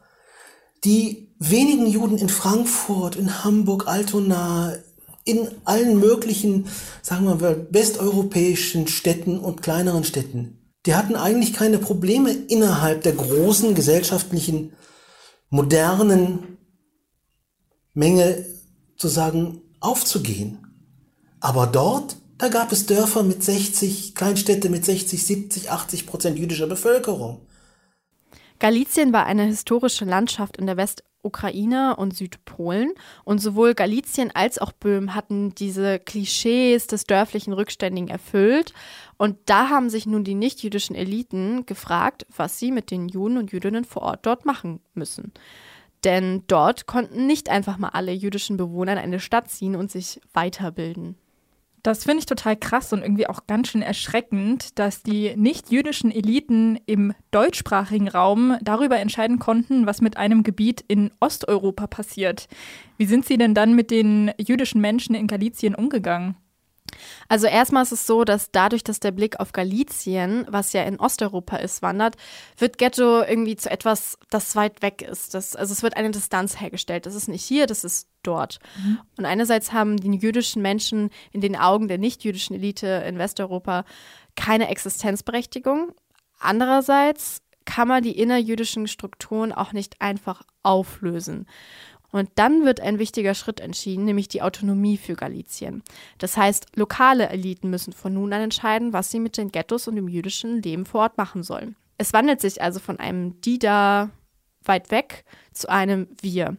Die 0.85 1.35
wenigen 1.38 1.87
Juden 1.87 2.19
in 2.19 2.29
Frankfurt, 2.29 3.17
in 3.17 3.45
Hamburg, 3.45 3.87
Altona, 3.87 4.75
in 5.25 5.49
allen 5.64 5.99
möglichen, 5.99 6.67
sagen 7.03 7.25
wir 7.25 7.37
mal, 7.37 7.67
westeuropäischen 7.71 8.88
Städten 8.88 9.38
und 9.38 9.62
kleineren 9.62 10.05
Städten, 10.05 10.59
die 10.87 10.95
hatten 10.95 11.17
eigentlich 11.17 11.55
keine 11.55 11.79
Probleme 11.79 12.31
innerhalb 12.31 13.03
der 13.03 13.12
großen 13.12 13.75
gesellschaftlichen, 13.75 14.75
modernen 15.49 16.59
Menge 17.95 18.45
zu 18.97 19.09
sagen, 19.09 19.62
aufzugehen. 19.81 20.59
Aber 21.41 21.67
dort, 21.67 22.17
da 22.38 22.49
gab 22.49 22.73
es 22.73 22.87
Dörfer 22.87 23.23
mit 23.23 23.43
60, 23.43 24.14
Kleinstädte 24.14 24.69
mit 24.69 24.85
60, 24.85 25.25
70, 25.25 25.71
80 25.71 26.07
Prozent 26.07 26.38
jüdischer 26.38 26.67
Bevölkerung. 26.67 27.41
Galizien 28.59 29.12
war 29.12 29.26
eine 29.26 29.45
historische 29.45 30.05
Landschaft 30.05 30.57
in 30.57 30.67
der 30.67 30.76
Westukraine 30.76 31.97
und 31.97 32.17
Südpolen 32.17 32.93
und 33.25 33.41
sowohl 33.41 33.75
Galizien 33.75 34.31
als 34.33 34.59
auch 34.59 34.73
Böhmen 34.73 35.14
hatten 35.14 35.55
diese 35.55 35.99
Klischees 35.99 36.87
des 36.87 37.05
dörflichen 37.05 37.53
Rückständigen 37.53 38.09
erfüllt 38.09 38.73
und 39.17 39.37
da 39.47 39.69
haben 39.71 39.91
sich 39.91 40.07
nun 40.07 40.25
die 40.25 40.35
nichtjüdischen 40.35 40.97
Eliten 40.97 41.67
gefragt, 41.67 42.26
was 42.35 42.59
sie 42.59 42.71
mit 42.71 42.91
den 42.91 43.09
Juden 43.09 43.38
und 43.38 43.53
Jüdinnen 43.53 43.85
vor 43.85 44.03
Ort 44.03 44.25
dort 44.25 44.47
machen 44.47 44.81
müssen. 44.95 45.33
Denn 46.05 46.45
dort 46.47 46.87
konnten 46.87 47.26
nicht 47.26 47.49
einfach 47.49 47.79
mal 47.79 47.88
alle 47.88 48.12
jüdischen 48.12 48.57
Bewohner 48.57 48.93
in 48.93 48.99
eine 48.99 49.21
Stadt 49.21 49.50
ziehen 49.50 49.75
und 49.75 49.91
sich 49.91 50.21
weiterbilden. 50.33 51.17
Das 51.85 52.05
finde 52.05 52.21
ich 52.21 52.26
total 52.26 52.57
krass 52.57 52.95
und 52.95 53.03
irgendwie 53.03 53.26
auch 53.26 53.47
ganz 53.47 53.69
schön 53.69 53.83
erschreckend, 53.83 54.79
dass 54.79 55.03
die 55.03 55.37
nicht-jüdischen 55.37 56.11
Eliten 56.11 56.79
im 56.87 57.12
deutschsprachigen 57.31 58.09
Raum 58.09 58.57
darüber 58.62 58.99
entscheiden 58.99 59.38
konnten, 59.38 59.87
was 59.87 60.00
mit 60.00 60.17
einem 60.17 60.45
Gebiet 60.45 60.83
in 60.88 61.11
Osteuropa 61.21 61.87
passiert. 61.87 62.49
Wie 62.97 63.05
sind 63.05 63.26
sie 63.26 63.37
denn 63.37 63.53
dann 63.53 63.75
mit 63.75 63.91
den 63.91 64.33
jüdischen 64.38 64.81
Menschen 64.81 65.14
in 65.14 65.26
Galizien 65.26 65.75
umgegangen? 65.75 66.37
Also 67.28 67.46
erstmal 67.46 67.82
ist 67.82 67.92
es 67.92 68.06
so, 68.06 68.25
dass 68.25 68.50
dadurch, 68.50 68.84
dass 68.84 69.00
der 69.00 69.12
Blick 69.12 69.40
auf 69.40 69.52
Galizien, 69.52 70.46
was 70.49 70.73
ja 70.73 70.82
in 70.84 71.00
Osteuropa 71.00 71.56
ist, 71.56 71.82
wandert, 71.82 72.16
wird 72.58 72.78
Ghetto 72.78 73.23
irgendwie 73.23 73.56
zu 73.56 73.70
etwas, 73.70 74.18
das 74.30 74.56
weit 74.56 74.82
weg 74.82 75.02
ist. 75.02 75.34
Das, 75.34 75.56
also 75.56 75.73
es 75.73 75.82
wird 75.82 75.96
eine 75.96 76.11
Distanz 76.11 76.61
hergestellt. 76.61 77.06
Das 77.06 77.14
ist 77.14 77.28
nicht 77.28 77.44
hier, 77.44 77.66
das 77.66 77.84
ist 77.84 78.08
dort. 78.23 78.58
Mhm. 78.76 79.00
Und 79.18 79.25
einerseits 79.26 79.73
haben 79.73 79.96
die 79.96 80.16
jüdischen 80.16 80.62
Menschen 80.62 81.11
in 81.32 81.40
den 81.40 81.56
Augen 81.56 81.88
der 81.88 81.99
nicht-jüdischen 81.99 82.56
Elite 82.56 83.04
in 83.06 83.18
Westeuropa 83.18 83.84
keine 84.37 84.68
Existenzberechtigung. 84.68 85.92
Andererseits 86.38 87.40
kann 87.64 87.88
man 87.88 88.02
die 88.02 88.18
innerjüdischen 88.18 88.88
Strukturen 88.88 89.52
auch 89.52 89.73
nicht 89.73 90.00
einfach 90.00 90.42
auflösen. 90.62 91.46
Und 92.14 92.30
dann 92.37 92.64
wird 92.64 92.78
ein 92.78 93.00
wichtiger 93.00 93.35
Schritt 93.35 93.59
entschieden, 93.59 94.04
nämlich 94.04 94.28
die 94.28 94.40
Autonomie 94.40 94.99
für 94.99 95.14
Galizien. 95.14 95.83
Das 96.18 96.37
heißt, 96.37 96.76
lokale 96.76 97.28
Eliten 97.28 97.71
müssen 97.71 97.92
von 97.92 98.14
nun 98.14 98.33
an 98.33 98.40
entscheiden, 98.40 98.92
was 98.92 99.11
sie 99.11 99.18
mit 99.18 99.37
den 99.37 99.50
Ghettos 99.50 99.88
und 99.88 99.97
dem 99.97 100.06
jüdischen 100.06 100.62
Leben 100.62 100.87
vor 100.87 101.00
Ort 101.00 101.18
machen 101.18 101.42
sollen. 101.42 101.75
Es 101.99 102.12
wandelt 102.12 102.40
sich 102.40 102.62
also 102.62 102.78
von 102.78 103.00
einem 103.00 103.40
Die 103.40 103.59
da 103.59 104.11
weit 104.62 104.92
weg 104.92 105.25
zu 105.52 105.68
einem 105.68 106.06
Wir. 106.21 106.56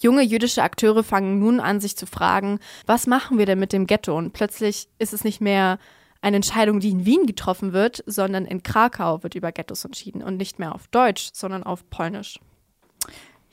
Junge 0.00 0.22
jüdische 0.22 0.62
Akteure 0.62 1.04
fangen 1.04 1.38
nun 1.38 1.60
an, 1.60 1.78
sich 1.78 1.94
zu 1.94 2.06
fragen, 2.06 2.58
was 2.86 3.06
machen 3.06 3.36
wir 3.36 3.44
denn 3.44 3.58
mit 3.58 3.74
dem 3.74 3.86
Ghetto? 3.86 4.16
Und 4.16 4.32
plötzlich 4.32 4.88
ist 4.98 5.12
es 5.12 5.24
nicht 5.24 5.42
mehr 5.42 5.78
eine 6.22 6.36
Entscheidung, 6.36 6.80
die 6.80 6.88
in 6.88 7.04
Wien 7.04 7.26
getroffen 7.26 7.74
wird, 7.74 8.02
sondern 8.06 8.46
in 8.46 8.62
Krakau 8.62 9.22
wird 9.24 9.34
über 9.34 9.52
Ghettos 9.52 9.84
entschieden 9.84 10.22
und 10.22 10.38
nicht 10.38 10.58
mehr 10.58 10.74
auf 10.74 10.88
Deutsch, 10.88 11.32
sondern 11.34 11.64
auf 11.64 11.90
Polnisch. 11.90 12.40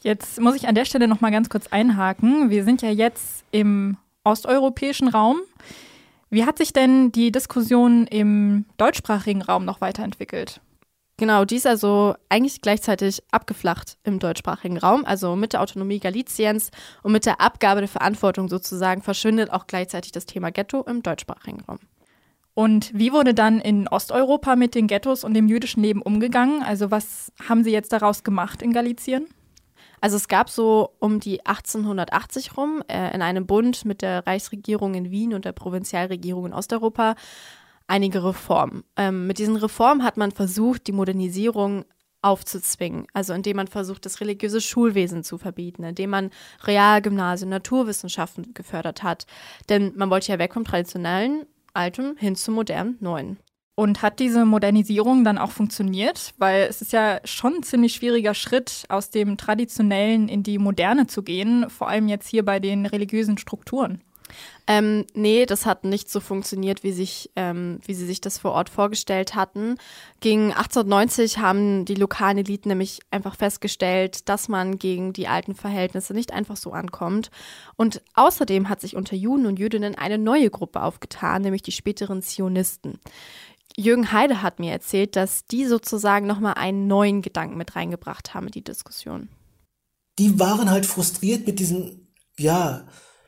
Jetzt 0.04 0.40
muss 0.42 0.56
ich 0.56 0.68
an 0.68 0.76
der 0.76 0.86
Stelle 0.86 1.08
noch 1.08 1.22
mal 1.22 1.32
ganz 1.32 1.50
kurz 1.50 1.68
einhaken. 1.68 2.50
Wir 2.50 2.64
sind 2.64 2.82
ja 2.82 2.90
jetzt 2.90 3.44
im 3.52 3.98
osteuropäischen 4.24 5.08
Raum. 5.08 5.40
Wie 6.30 6.46
hat 6.46 6.58
sich 6.58 6.74
denn 6.74 7.12
die 7.12 7.32
Diskussion 7.32 8.08
im 8.08 8.66
deutschsprachigen 8.78 9.42
Raum 9.42 9.66
noch 9.66 9.82
weiterentwickelt? 9.82 10.62
Genau, 11.18 11.46
die 11.46 11.58
ist 11.58 11.68
also 11.68 12.16
eigentlich 12.30 12.62
gleichzeitig 12.62 13.22
abgeflacht 13.30 13.98
im 14.04 14.18
deutschsprachigen 14.18 14.78
Raum. 14.78 15.06
Also 15.06 15.36
mit 15.36 15.54
der 15.54 15.62
Autonomie 15.62 16.00
Galiciens 16.00 16.72
und 17.04 17.12
mit 17.12 17.28
der 17.28 17.42
Abgabe 17.42 17.82
der 17.82 17.90
Verantwortung 17.90 18.50
sozusagen 18.50 19.04
verschwindet 19.04 19.52
auch 19.52 19.68
gleichzeitig 19.68 20.12
das 20.12 20.26
Thema 20.26 20.50
Ghetto 20.52 20.82
im 20.82 21.04
deutschsprachigen 21.04 21.62
Raum. 21.62 21.78
Und 22.56 22.92
wie 22.98 23.14
wurde 23.14 23.36
dann 23.36 23.60
in 23.60 23.88
Osteuropa 23.88 24.56
mit 24.56 24.74
den 24.74 24.88
Ghettos 24.88 25.24
und 25.24 25.36
dem 25.36 25.48
jüdischen 25.48 25.84
Leben 25.84 26.02
umgegangen? 26.02 26.64
Also 26.64 26.90
was 26.90 27.32
haben 27.48 27.64
Sie 27.64 27.72
jetzt 27.72 27.94
daraus 27.94 28.24
gemacht 28.24 28.64
in 28.64 28.74
Galizien? 28.74 29.28
Also 30.02 30.18
es 30.18 30.28
gab 30.28 30.50
so 30.50 30.96
um 31.00 31.20
die 31.20 31.46
1880 31.46 32.58
rum 32.58 32.84
äh, 32.88 33.14
in 33.14 33.22
einem 33.22 33.46
Bund 33.46 33.86
mit 33.86 34.02
der 34.02 34.26
Reichsregierung 34.26 34.96
in 34.96 35.12
Wien 35.12 35.34
und 35.34 35.46
der 35.46 35.52
Provinzialregierung 35.52 36.48
in 36.48 36.54
Osteuropa 36.54 37.16
einige 37.88 38.24
Reformen. 38.24 38.84
Ähm, 38.98 39.28
mit 39.28 39.38
diesen 39.38 39.56
Reformen 39.56 40.04
hat 40.04 40.18
man 40.18 40.32
versucht, 40.32 40.88
die 40.88 40.92
Modernisierung 40.92 41.86
aufzuzwingen. 42.22 43.08
Also 43.14 43.34
indem 43.34 43.58
man 43.58 43.68
versucht, 43.68 44.06
das 44.06 44.22
religiöse 44.22 44.62
Schulwesen 44.62 45.24
zu 45.24 45.38
verbieten, 45.38 45.84
indem 45.84 46.12
man 46.12 46.30
Realgymnasien, 46.64 47.50
Naturwissenschaften 47.50 48.54
gefördert 48.54 49.04
hat. 49.04 49.26
Denn 49.70 49.94
man 49.96 50.10
wollte 50.10 50.32
ja 50.32 50.40
weg 50.40 50.54
vom 50.54 50.64
traditionellen 50.64 51.46
Altem 51.74 52.16
hin 52.18 52.36
zum 52.36 52.56
modernen 52.56 52.98
Neuen. 53.00 53.38
Und 53.82 54.04
hat 54.04 54.20
diese 54.20 54.46
Modernisierung 54.46 55.24
dann 55.24 55.40
auch 55.40 55.50
funktioniert? 55.50 56.36
Weil 56.38 56.68
es 56.70 56.84
ist 56.84 56.94
ja 56.94 57.20
schon 57.26 57.56
ein 57.56 57.64
ziemlich 57.64 57.96
schwieriger 57.96 58.36
Schritt, 58.36 58.84
aus 58.90 59.10
dem 59.10 59.38
Traditionellen 59.38 60.30
in 60.30 60.44
die 60.44 60.60
Moderne 60.60 61.08
zu 61.08 61.24
gehen, 61.24 61.68
vor 61.68 61.88
allem 61.88 62.08
jetzt 62.08 62.28
hier 62.28 62.46
bei 62.46 62.60
den 62.60 62.86
religiösen 62.86 63.40
Strukturen. 63.40 64.04
Ähm, 64.68 65.06
nee, 65.16 65.48
das 65.48 65.66
hat 65.66 65.84
nicht 65.84 66.12
so 66.12 66.20
funktioniert, 66.20 66.84
wie, 66.84 66.92
sich, 66.92 67.32
ähm, 67.36 67.80
wie 67.84 67.96
sie 67.96 68.06
sich 68.06 68.22
das 68.22 68.38
vor 68.38 68.52
Ort 68.52 68.70
vorgestellt 68.70 69.34
hatten. 69.34 69.78
Gegen 70.20 70.54
1890 70.54 71.40
haben 71.40 71.84
die 71.84 71.96
lokalen 71.96 72.38
Eliten 72.38 72.70
nämlich 72.70 73.00
einfach 73.10 73.36
festgestellt, 73.36 74.30
dass 74.30 74.48
man 74.48 74.78
gegen 74.78 75.12
die 75.12 75.28
alten 75.28 75.56
Verhältnisse 75.56 76.14
nicht 76.14 76.34
einfach 76.34 76.56
so 76.56 76.72
ankommt. 76.72 77.32
Und 77.78 78.04
außerdem 78.14 78.70
hat 78.70 78.80
sich 78.80 78.96
unter 78.96 79.16
Juden 79.16 79.48
und 79.48 79.58
Jüdinnen 79.58 79.96
eine 79.96 80.20
neue 80.20 80.52
Gruppe 80.52 80.84
aufgetan, 80.84 81.42
nämlich 81.42 81.64
die 81.64 81.72
späteren 81.72 82.22
Zionisten. 82.22 83.00
Jürgen 83.78 84.12
Heide 84.12 84.42
hat 84.42 84.60
mir 84.60 84.72
erzählt, 84.72 85.16
dass 85.16 85.46
die 85.46 85.66
sozusagen 85.66 86.28
nochmal 86.28 86.56
einen 86.56 86.88
neuen 86.88 87.22
Gedanken 87.22 87.58
mit 87.58 87.76
reingebracht 87.76 88.34
haben 88.34 88.48
in 88.48 88.52
die 88.52 88.64
Diskussion. 88.64 89.30
Die 90.20 90.40
waren 90.40 90.70
halt 90.70 90.86
frustriert 90.86 91.48
mit 91.48 91.60
diesem, 91.60 92.08
ja, 92.38 92.86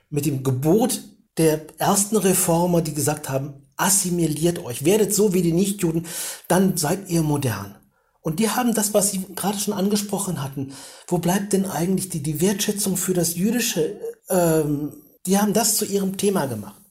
mit 0.10 0.26
dem 0.26 0.44
Gebot 0.44 1.02
der 1.38 1.66
ersten 1.80 2.18
Reformer, 2.18 2.82
die 2.82 2.94
gesagt 2.94 3.30
haben, 3.30 3.64
assimiliert 3.76 4.64
euch, 4.64 4.86
werdet 4.86 5.14
so 5.14 5.34
wie 5.34 5.42
die 5.42 5.54
Nichtjuden, 5.54 6.06
dann 6.48 6.78
seid 6.78 7.10
ihr 7.10 7.24
modern. 7.24 7.76
Und 8.22 8.40
die 8.40 8.50
haben 8.50 8.74
das, 8.74 8.94
was 8.94 9.12
Sie 9.12 9.26
gerade 9.36 9.60
schon 9.60 9.74
angesprochen 9.74 10.42
hatten. 10.42 10.74
Wo 11.08 11.18
bleibt 11.18 11.52
denn 11.52 11.66
eigentlich 11.66 12.10
die, 12.10 12.24
die 12.24 12.40
Wertschätzung 12.40 12.96
für 12.96 13.14
das 13.14 13.36
Jüdische? 13.36 14.00
Ähm, 14.30 14.94
die 15.26 15.38
haben 15.38 15.54
das 15.54 15.76
zu 15.76 15.86
ihrem 15.86 16.16
Thema 16.16 16.46
gemacht. 16.46 16.83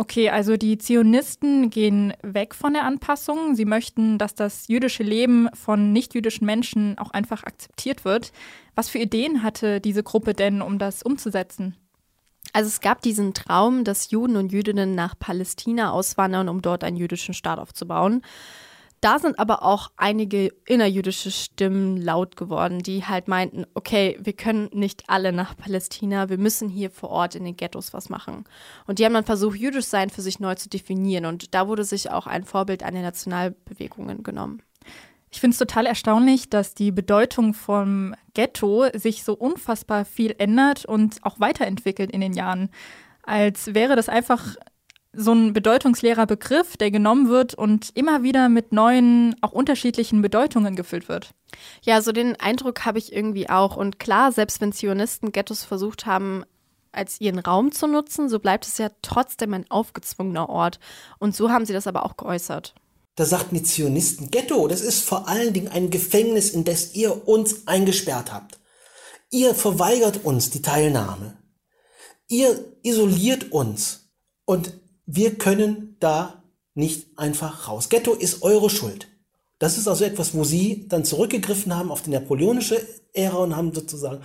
Okay, 0.00 0.30
also 0.30 0.56
die 0.56 0.78
Zionisten 0.78 1.68
gehen 1.68 2.14
weg 2.22 2.54
von 2.54 2.72
der 2.72 2.86
Anpassung. 2.86 3.54
Sie 3.54 3.66
möchten, 3.66 4.16
dass 4.16 4.34
das 4.34 4.66
jüdische 4.66 5.02
Leben 5.02 5.50
von 5.52 5.92
nichtjüdischen 5.92 6.46
Menschen 6.46 6.96
auch 6.96 7.10
einfach 7.10 7.44
akzeptiert 7.44 8.06
wird. 8.06 8.32
Was 8.74 8.88
für 8.88 8.96
Ideen 8.96 9.42
hatte 9.42 9.78
diese 9.78 10.02
Gruppe 10.02 10.32
denn, 10.32 10.62
um 10.62 10.78
das 10.78 11.02
umzusetzen? 11.02 11.76
Also 12.54 12.68
es 12.68 12.80
gab 12.80 13.02
diesen 13.02 13.34
Traum, 13.34 13.84
dass 13.84 14.10
Juden 14.10 14.36
und 14.36 14.52
Jüdinnen 14.52 14.94
nach 14.94 15.18
Palästina 15.18 15.90
auswandern, 15.90 16.48
um 16.48 16.62
dort 16.62 16.82
einen 16.82 16.96
jüdischen 16.96 17.34
Staat 17.34 17.58
aufzubauen. 17.58 18.22
Da 19.00 19.18
sind 19.18 19.38
aber 19.38 19.62
auch 19.62 19.90
einige 19.96 20.52
innerjüdische 20.66 21.30
Stimmen 21.30 21.96
laut 21.96 22.36
geworden, 22.36 22.80
die 22.80 23.04
halt 23.06 23.28
meinten, 23.28 23.64
okay, 23.72 24.18
wir 24.20 24.34
können 24.34 24.68
nicht 24.74 25.04
alle 25.08 25.32
nach 25.32 25.56
Palästina, 25.56 26.28
wir 26.28 26.36
müssen 26.36 26.68
hier 26.68 26.90
vor 26.90 27.08
Ort 27.08 27.34
in 27.34 27.44
den 27.44 27.56
Ghettos 27.56 27.94
was 27.94 28.10
machen. 28.10 28.44
Und 28.86 28.98
die 28.98 29.06
haben 29.06 29.14
dann 29.14 29.24
versucht, 29.24 29.58
jüdisch 29.58 29.86
sein 29.86 30.10
für 30.10 30.20
sich 30.20 30.38
neu 30.38 30.54
zu 30.54 30.68
definieren. 30.68 31.24
Und 31.24 31.54
da 31.54 31.66
wurde 31.66 31.84
sich 31.84 32.10
auch 32.10 32.26
ein 32.26 32.44
Vorbild 32.44 32.82
an 32.82 32.92
den 32.92 33.02
Nationalbewegungen 33.02 34.22
genommen. 34.22 34.62
Ich 35.30 35.40
finde 35.40 35.54
es 35.54 35.58
total 35.58 35.86
erstaunlich, 35.86 36.50
dass 36.50 36.74
die 36.74 36.90
Bedeutung 36.90 37.54
vom 37.54 38.14
Ghetto 38.34 38.86
sich 38.92 39.24
so 39.24 39.32
unfassbar 39.32 40.04
viel 40.04 40.34
ändert 40.36 40.84
und 40.84 41.24
auch 41.24 41.40
weiterentwickelt 41.40 42.10
in 42.10 42.20
den 42.20 42.34
Jahren. 42.34 42.68
Als 43.22 43.74
wäre 43.74 43.96
das 43.96 44.08
einfach 44.08 44.56
so 45.12 45.32
ein 45.32 45.52
bedeutungsleerer 45.52 46.26
Begriff, 46.26 46.76
der 46.76 46.90
genommen 46.90 47.28
wird 47.28 47.54
und 47.54 47.90
immer 47.94 48.22
wieder 48.22 48.48
mit 48.48 48.72
neuen, 48.72 49.34
auch 49.40 49.52
unterschiedlichen 49.52 50.22
Bedeutungen 50.22 50.76
gefüllt 50.76 51.08
wird. 51.08 51.30
Ja, 51.82 52.00
so 52.00 52.12
den 52.12 52.36
Eindruck 52.36 52.84
habe 52.84 52.98
ich 52.98 53.12
irgendwie 53.12 53.48
auch. 53.48 53.76
Und 53.76 53.98
klar, 53.98 54.30
selbst 54.30 54.60
wenn 54.60 54.72
Zionisten 54.72 55.32
Ghettos 55.32 55.64
versucht 55.64 56.06
haben, 56.06 56.44
als 56.92 57.20
ihren 57.20 57.38
Raum 57.38 57.72
zu 57.72 57.86
nutzen, 57.86 58.28
so 58.28 58.38
bleibt 58.38 58.66
es 58.66 58.78
ja 58.78 58.90
trotzdem 59.02 59.54
ein 59.54 59.70
aufgezwungener 59.70 60.48
Ort. 60.48 60.78
Und 61.18 61.34
so 61.34 61.50
haben 61.50 61.66
sie 61.66 61.72
das 61.72 61.86
aber 61.86 62.04
auch 62.04 62.16
geäußert. 62.16 62.74
Da 63.16 63.24
sagten 63.24 63.56
die 63.56 63.62
Zionisten, 63.62 64.30
Ghetto, 64.30 64.66
das 64.68 64.80
ist 64.80 65.04
vor 65.04 65.28
allen 65.28 65.52
Dingen 65.52 65.68
ein 65.68 65.90
Gefängnis, 65.90 66.50
in 66.50 66.64
das 66.64 66.94
ihr 66.94 67.28
uns 67.28 67.66
eingesperrt 67.66 68.32
habt. 68.32 68.58
Ihr 69.30 69.54
verweigert 69.54 70.24
uns 70.24 70.50
die 70.50 70.62
Teilnahme. 70.62 71.36
Ihr 72.28 72.76
isoliert 72.82 73.52
uns. 73.52 74.10
Und 74.44 74.72
wir 75.12 75.36
können 75.36 75.96
da 75.98 76.42
nicht 76.74 77.18
einfach 77.18 77.68
raus. 77.68 77.88
Ghetto 77.88 78.12
ist 78.12 78.42
eure 78.42 78.70
Schuld. 78.70 79.08
Das 79.58 79.76
ist 79.76 79.88
also 79.88 80.04
etwas, 80.04 80.34
wo 80.34 80.44
sie 80.44 80.86
dann 80.88 81.04
zurückgegriffen 81.04 81.76
haben 81.76 81.90
auf 81.90 82.02
die 82.02 82.10
napoleonische 82.10 82.80
Ära 83.12 83.38
und 83.38 83.56
haben 83.56 83.74
sozusagen 83.74 84.22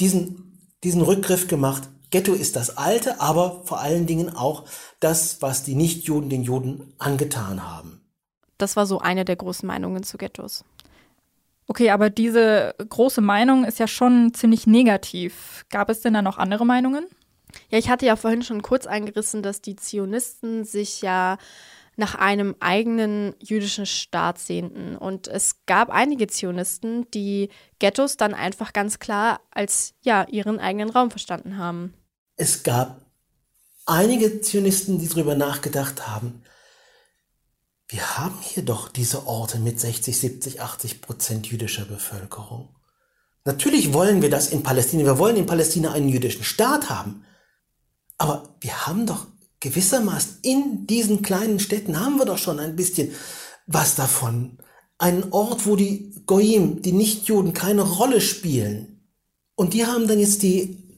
diesen, 0.00 0.72
diesen 0.84 1.02
Rückgriff 1.02 1.48
gemacht. 1.48 1.88
Ghetto 2.10 2.32
ist 2.32 2.56
das 2.56 2.78
Alte, 2.78 3.20
aber 3.20 3.62
vor 3.64 3.80
allen 3.80 4.06
Dingen 4.06 4.34
auch 4.34 4.64
das, 5.00 5.42
was 5.42 5.64
die 5.64 5.74
Nichtjuden 5.74 6.30
den 6.30 6.42
Juden 6.42 6.94
angetan 6.98 7.68
haben. 7.68 8.00
Das 8.56 8.76
war 8.76 8.86
so 8.86 9.00
eine 9.00 9.24
der 9.24 9.36
großen 9.36 9.66
Meinungen 9.66 10.04
zu 10.04 10.16
Ghettos. 10.16 10.64
Okay, 11.66 11.90
aber 11.90 12.08
diese 12.08 12.74
große 12.78 13.20
Meinung 13.20 13.64
ist 13.64 13.78
ja 13.78 13.86
schon 13.86 14.32
ziemlich 14.32 14.66
negativ. 14.66 15.66
Gab 15.68 15.90
es 15.90 16.00
denn 16.00 16.14
da 16.14 16.22
noch 16.22 16.38
andere 16.38 16.64
Meinungen? 16.64 17.06
Ja, 17.70 17.78
ich 17.78 17.88
hatte 17.88 18.06
ja 18.06 18.16
vorhin 18.16 18.42
schon 18.42 18.62
kurz 18.62 18.86
eingerissen, 18.86 19.42
dass 19.42 19.60
die 19.60 19.76
Zionisten 19.76 20.64
sich 20.64 21.02
ja 21.02 21.38
nach 21.96 22.14
einem 22.14 22.54
eigenen 22.60 23.34
jüdischen 23.40 23.84
Staat 23.84 24.38
sehnten. 24.38 24.96
Und 24.96 25.26
es 25.26 25.56
gab 25.66 25.90
einige 25.90 26.28
Zionisten, 26.28 27.10
die 27.10 27.48
Ghettos 27.80 28.16
dann 28.16 28.34
einfach 28.34 28.72
ganz 28.72 28.98
klar 29.00 29.40
als 29.50 29.94
ja 30.02 30.24
ihren 30.28 30.60
eigenen 30.60 30.90
Raum 30.90 31.10
verstanden 31.10 31.58
haben. 31.58 31.94
Es 32.36 32.62
gab 32.62 33.04
einige 33.84 34.40
Zionisten, 34.40 35.00
die 35.00 35.08
darüber 35.08 35.34
nachgedacht 35.34 36.06
haben, 36.06 36.44
wir 37.88 38.18
haben 38.18 38.38
hier 38.42 38.62
doch 38.62 38.90
diese 38.90 39.26
Orte 39.26 39.58
mit 39.58 39.80
60, 39.80 40.16
70, 40.16 40.60
80 40.60 41.00
Prozent 41.00 41.46
jüdischer 41.46 41.86
Bevölkerung. 41.86 42.68
Natürlich 43.46 43.94
wollen 43.94 44.20
wir 44.20 44.28
das 44.28 44.50
in 44.50 44.62
Palästina. 44.62 45.04
Wir 45.04 45.18
wollen 45.18 45.36
in 45.36 45.46
Palästina 45.46 45.92
einen 45.92 46.10
jüdischen 46.10 46.44
Staat 46.44 46.90
haben. 46.90 47.24
Aber 48.18 48.54
wir 48.60 48.86
haben 48.86 49.06
doch 49.06 49.26
gewissermaßen 49.60 50.38
in 50.42 50.86
diesen 50.86 51.22
kleinen 51.22 51.60
Städten 51.60 51.98
haben 51.98 52.16
wir 52.16 52.24
doch 52.24 52.38
schon 52.38 52.60
ein 52.60 52.76
bisschen 52.76 53.12
was 53.66 53.94
davon. 53.94 54.58
Ein 54.98 55.32
Ort, 55.32 55.66
wo 55.66 55.76
die 55.76 56.12
Goyim, 56.26 56.82
die 56.82 56.92
Nichtjuden, 56.92 57.52
keine 57.52 57.82
Rolle 57.82 58.20
spielen. 58.20 59.00
Und 59.54 59.74
die 59.74 59.86
haben 59.86 60.08
dann 60.08 60.18
jetzt 60.18 60.42
die 60.42 60.88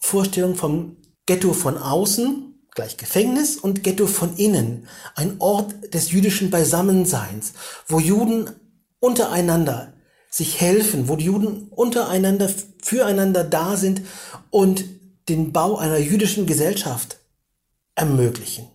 Vorstellung 0.00 0.56
vom 0.56 0.96
Ghetto 1.26 1.52
von 1.52 1.78
außen, 1.78 2.54
gleich 2.74 2.96
Gefängnis, 2.96 3.56
und 3.56 3.82
Ghetto 3.82 4.06
von 4.06 4.36
innen. 4.36 4.88
Ein 5.14 5.36
Ort 5.38 5.94
des 5.94 6.10
jüdischen 6.10 6.50
Beisammenseins, 6.50 7.52
wo 7.86 8.00
Juden 8.00 8.50
untereinander 8.98 9.92
sich 10.30 10.60
helfen, 10.60 11.08
wo 11.08 11.16
die 11.16 11.26
Juden 11.26 11.68
untereinander, 11.70 12.50
füreinander 12.82 13.44
da 13.44 13.76
sind 13.76 14.02
und 14.50 14.84
den 15.28 15.52
Bau 15.52 15.76
einer 15.76 15.98
jüdischen 15.98 16.46
Gesellschaft 16.46 17.18
ermöglichen. 17.94 18.68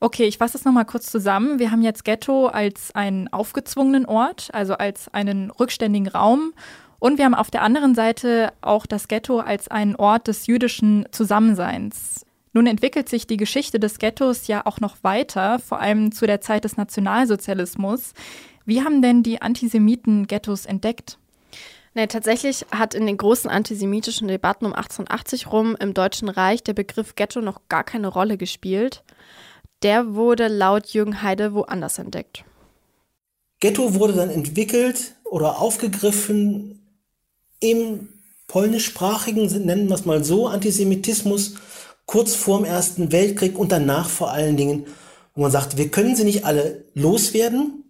Okay, 0.00 0.24
ich 0.24 0.38
fasse 0.38 0.58
es 0.58 0.64
nochmal 0.64 0.84
kurz 0.84 1.06
zusammen. 1.06 1.60
Wir 1.60 1.70
haben 1.70 1.82
jetzt 1.82 2.04
Ghetto 2.04 2.46
als 2.46 2.92
einen 2.92 3.32
aufgezwungenen 3.32 4.04
Ort, 4.04 4.48
also 4.52 4.74
als 4.74 5.08
einen 5.14 5.50
rückständigen 5.50 6.08
Raum. 6.08 6.54
Und 6.98 7.18
wir 7.18 7.24
haben 7.24 7.34
auf 7.34 7.50
der 7.50 7.62
anderen 7.62 7.94
Seite 7.94 8.52
auch 8.62 8.86
das 8.86 9.06
Ghetto 9.06 9.38
als 9.38 9.68
einen 9.68 9.94
Ort 9.94 10.26
des 10.26 10.48
jüdischen 10.48 11.06
Zusammenseins. 11.12 12.26
Nun 12.52 12.66
entwickelt 12.66 13.08
sich 13.08 13.26
die 13.26 13.36
Geschichte 13.36 13.78
des 13.78 13.98
Ghettos 13.98 14.46
ja 14.46 14.66
auch 14.66 14.80
noch 14.80 14.96
weiter, 15.02 15.58
vor 15.58 15.80
allem 15.80 16.12
zu 16.12 16.26
der 16.26 16.40
Zeit 16.40 16.64
des 16.64 16.76
Nationalsozialismus. 16.76 18.12
Wie 18.64 18.82
haben 18.82 19.02
denn 19.02 19.22
die 19.22 19.40
Antisemiten 19.40 20.26
Ghettos 20.26 20.66
entdeckt? 20.66 21.18
Nee, 21.94 22.06
tatsächlich 22.06 22.64
hat 22.70 22.94
in 22.94 23.06
den 23.06 23.18
großen 23.18 23.50
antisemitischen 23.50 24.28
Debatten 24.28 24.64
um 24.64 24.72
1880 24.72 25.52
rum 25.52 25.76
im 25.78 25.92
Deutschen 25.92 26.28
Reich 26.30 26.62
der 26.62 26.72
Begriff 26.72 27.14
Ghetto 27.16 27.40
noch 27.40 27.60
gar 27.68 27.84
keine 27.84 28.08
Rolle 28.08 28.38
gespielt. 28.38 29.04
Der 29.82 30.14
wurde 30.14 30.48
laut 30.48 30.86
Jürgen 30.88 31.22
Heide 31.22 31.52
woanders 31.52 31.98
entdeckt. 31.98 32.44
Ghetto 33.60 33.94
wurde 33.94 34.14
dann 34.14 34.30
entwickelt 34.30 35.14
oder 35.24 35.60
aufgegriffen 35.60 36.80
im 37.60 38.08
polnischsprachigen, 38.46 39.46
nennen 39.64 39.88
wir 39.88 39.94
es 39.94 40.04
mal 40.04 40.24
so, 40.24 40.46
Antisemitismus 40.46 41.54
kurz 42.06 42.34
vorm 42.34 42.64
Ersten 42.64 43.12
Weltkrieg 43.12 43.58
und 43.58 43.70
danach 43.70 44.08
vor 44.08 44.32
allen 44.32 44.56
Dingen, 44.56 44.86
wo 45.34 45.42
man 45.42 45.50
sagt, 45.50 45.76
wir 45.76 45.90
können 45.90 46.16
sie 46.16 46.24
nicht 46.24 46.44
alle 46.44 46.84
loswerden, 46.94 47.84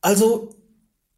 also 0.00 0.54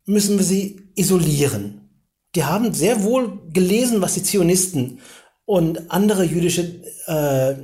müssen 0.06 0.38
wir 0.38 0.44
sie 0.44 0.89
isolieren. 0.94 1.88
Die 2.34 2.44
haben 2.44 2.72
sehr 2.72 3.02
wohl 3.02 3.40
gelesen, 3.52 4.00
was 4.00 4.14
die 4.14 4.22
Zionisten 4.22 5.00
und 5.44 5.90
andere 5.90 6.24
jüdische 6.24 6.62
äh, 7.06 7.54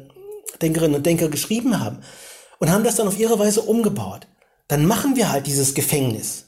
Denkerinnen 0.61 0.97
und 0.97 1.07
Denker 1.07 1.29
geschrieben 1.29 1.81
haben 1.81 1.99
und 2.59 2.71
haben 2.71 2.85
das 2.85 2.97
dann 2.97 3.09
auf 3.09 3.19
ihre 3.19 3.39
Weise 3.39 3.63
umgebaut. 3.63 4.27
Dann 4.69 4.87
machen 4.87 5.15
wir 5.17 5.31
halt 5.31 5.47
dieses 5.47 5.75
Gefängnis 5.75 6.47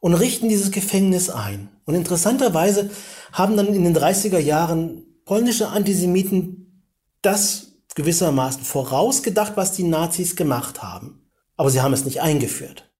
und 0.00 0.14
richten 0.14 0.48
dieses 0.48 0.72
Gefängnis 0.72 1.30
ein. 1.30 1.68
Und 1.84 1.94
interessanterweise 1.94 2.90
haben 3.32 3.56
dann 3.56 3.72
in 3.72 3.84
den 3.84 3.96
30er 3.96 4.38
Jahren 4.38 5.04
polnische 5.24 5.68
Antisemiten 5.68 6.90
das 7.22 7.68
gewissermaßen 7.94 8.64
vorausgedacht, 8.64 9.52
was 9.56 9.72
die 9.72 9.84
Nazis 9.84 10.34
gemacht 10.34 10.82
haben. 10.82 11.28
Aber 11.56 11.70
sie 11.70 11.80
haben 11.80 11.92
es 11.92 12.04
nicht 12.04 12.20
eingeführt. 12.20 12.91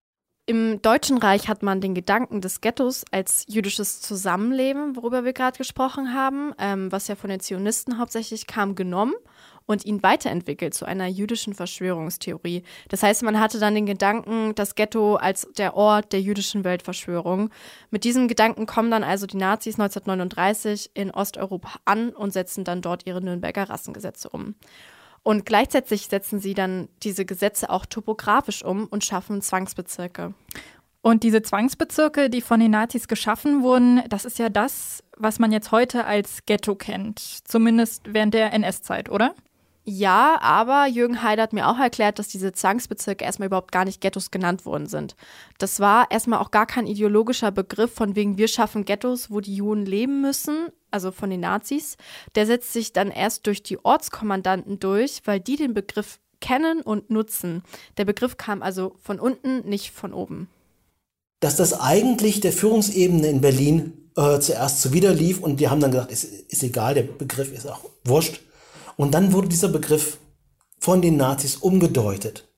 Im 0.45 0.81
Deutschen 0.81 1.19
Reich 1.19 1.47
hat 1.47 1.63
man 1.63 1.79
den 1.79 1.95
Gedanken 1.95 2.41
des 2.41 2.59
Ghettos 2.59 3.05
als 3.11 3.45
jüdisches 3.47 4.01
Zusammenleben, 4.01 4.97
worüber 4.97 5.23
wir 5.23 5.31
gerade 5.31 5.57
gesprochen 5.57 6.13
haben, 6.13 6.53
ähm, 6.59 6.91
was 6.91 7.07
ja 7.07 7.15
von 7.15 7.29
den 7.29 7.39
Zionisten 7.39 7.97
hauptsächlich 7.97 8.45
kam, 8.45 8.75
genommen 8.75 9.13
und 9.65 9.85
ihn 9.85 10.03
weiterentwickelt 10.03 10.73
zu 10.73 10.83
einer 10.83 11.07
jüdischen 11.07 11.53
Verschwörungstheorie. 11.53 12.63
Das 12.89 13.03
heißt, 13.03 13.23
man 13.23 13.39
hatte 13.39 13.57
dann 13.57 13.73
den 13.73 13.85
Gedanken, 13.85 14.53
das 14.55 14.75
Ghetto 14.75 15.15
als 15.15 15.47
der 15.57 15.77
Ort 15.77 16.11
der 16.11 16.19
jüdischen 16.19 16.65
Weltverschwörung. 16.65 17.49
Mit 17.89 18.03
diesem 18.03 18.27
Gedanken 18.27 18.65
kommen 18.65 18.91
dann 18.91 19.05
also 19.05 19.25
die 19.25 19.37
Nazis 19.37 19.79
1939 19.79 20.91
in 20.93 21.11
Osteuropa 21.11 21.79
an 21.85 22.09
und 22.09 22.33
setzen 22.33 22.65
dann 22.65 22.81
dort 22.81 23.07
ihre 23.07 23.21
Nürnberger 23.21 23.69
Rassengesetze 23.69 24.27
um. 24.27 24.55
Und 25.23 25.45
gleichzeitig 25.45 26.07
setzen 26.07 26.39
sie 26.39 26.53
dann 26.53 26.89
diese 27.01 27.25
Gesetze 27.25 27.69
auch 27.69 27.85
topografisch 27.85 28.63
um 28.63 28.87
und 28.87 29.05
schaffen 29.05 29.41
Zwangsbezirke. 29.41 30.33
Und 31.01 31.23
diese 31.23 31.41
Zwangsbezirke, 31.41 32.29
die 32.29 32.41
von 32.41 32.59
den 32.59 32.71
Nazis 32.71 33.07
geschaffen 33.07 33.63
wurden, 33.63 34.03
das 34.09 34.25
ist 34.25 34.39
ja 34.39 34.49
das, 34.49 35.03
was 35.17 35.39
man 35.39 35.51
jetzt 35.51 35.71
heute 35.71 36.05
als 36.05 36.45
Ghetto 36.45 36.75
kennt. 36.75 37.19
Zumindest 37.19 38.03
während 38.07 38.33
der 38.33 38.53
NS-Zeit, 38.53 39.09
oder? 39.09 39.33
Ja, 39.85 40.39
aber 40.41 40.87
Jürgen 40.87 41.23
Heider 41.23 41.43
hat 41.43 41.51
mir 41.51 41.67
auch 41.67 41.77
erklärt, 41.77 42.17
dass 42.17 42.29
diese 42.29 42.53
Zwangsbezirke 42.53 43.25
erstmal 43.25 43.47
überhaupt 43.47 43.73
gar 43.73 43.83
nicht 43.83 43.99
Ghettos 43.99 44.31
genannt 44.31 44.65
worden 44.65 44.87
sind. 44.87 45.17
Das 45.57 45.81
war 45.81 46.09
erstmal 46.09 46.39
auch 46.39 46.51
gar 46.51 46.65
kein 46.65 46.87
ideologischer 46.87 47.51
Begriff 47.51 47.93
von 47.93 48.15
wegen 48.15 48.37
wir 48.37 48.47
schaffen 48.47 48.85
Ghettos, 48.85 49.29
wo 49.29 49.41
die 49.41 49.55
Juden 49.55 49.85
leben 49.85 50.21
müssen, 50.21 50.67
also 50.89 51.11
von 51.11 51.29
den 51.29 51.41
Nazis. 51.41 51.97
Der 52.35 52.45
setzt 52.45 52.71
sich 52.71 52.93
dann 52.93 53.11
erst 53.11 53.45
durch 53.45 53.61
die 53.61 53.83
Ortskommandanten 53.83 54.79
durch, 54.79 55.21
weil 55.25 55.41
die 55.41 55.57
den 55.57 55.73
Begriff 55.73 56.19
kennen 56.39 56.79
und 56.81 57.09
nutzen. 57.09 57.61
Der 57.97 58.05
Begriff 58.05 58.37
kam 58.37 58.63
also 58.63 58.95
von 59.01 59.19
unten, 59.19 59.67
nicht 59.67 59.91
von 59.91 60.13
oben. 60.13 60.47
Dass 61.41 61.57
das 61.57 61.77
eigentlich 61.77 62.39
der 62.39 62.53
Führungsebene 62.53 63.27
in 63.27 63.41
Berlin 63.41 64.09
äh, 64.15 64.39
zuerst 64.39 64.81
zuwiderlief 64.81 65.41
und 65.41 65.59
die 65.59 65.67
haben 65.67 65.81
dann 65.81 65.91
gesagt, 65.91 66.11
ist, 66.11 66.23
ist 66.23 66.63
egal, 66.63 66.93
der 66.93 67.03
Begriff 67.03 67.51
ist 67.51 67.67
auch 67.67 67.81
wurscht 68.05 68.39
und 68.97 69.13
dann 69.13 69.33
wurde 69.33 69.49
dieser 69.49 69.69
Begriff 69.69 70.17
von 70.79 71.01
den 71.01 71.17
Nazis 71.17 71.55
umgedeutet. 71.55 72.49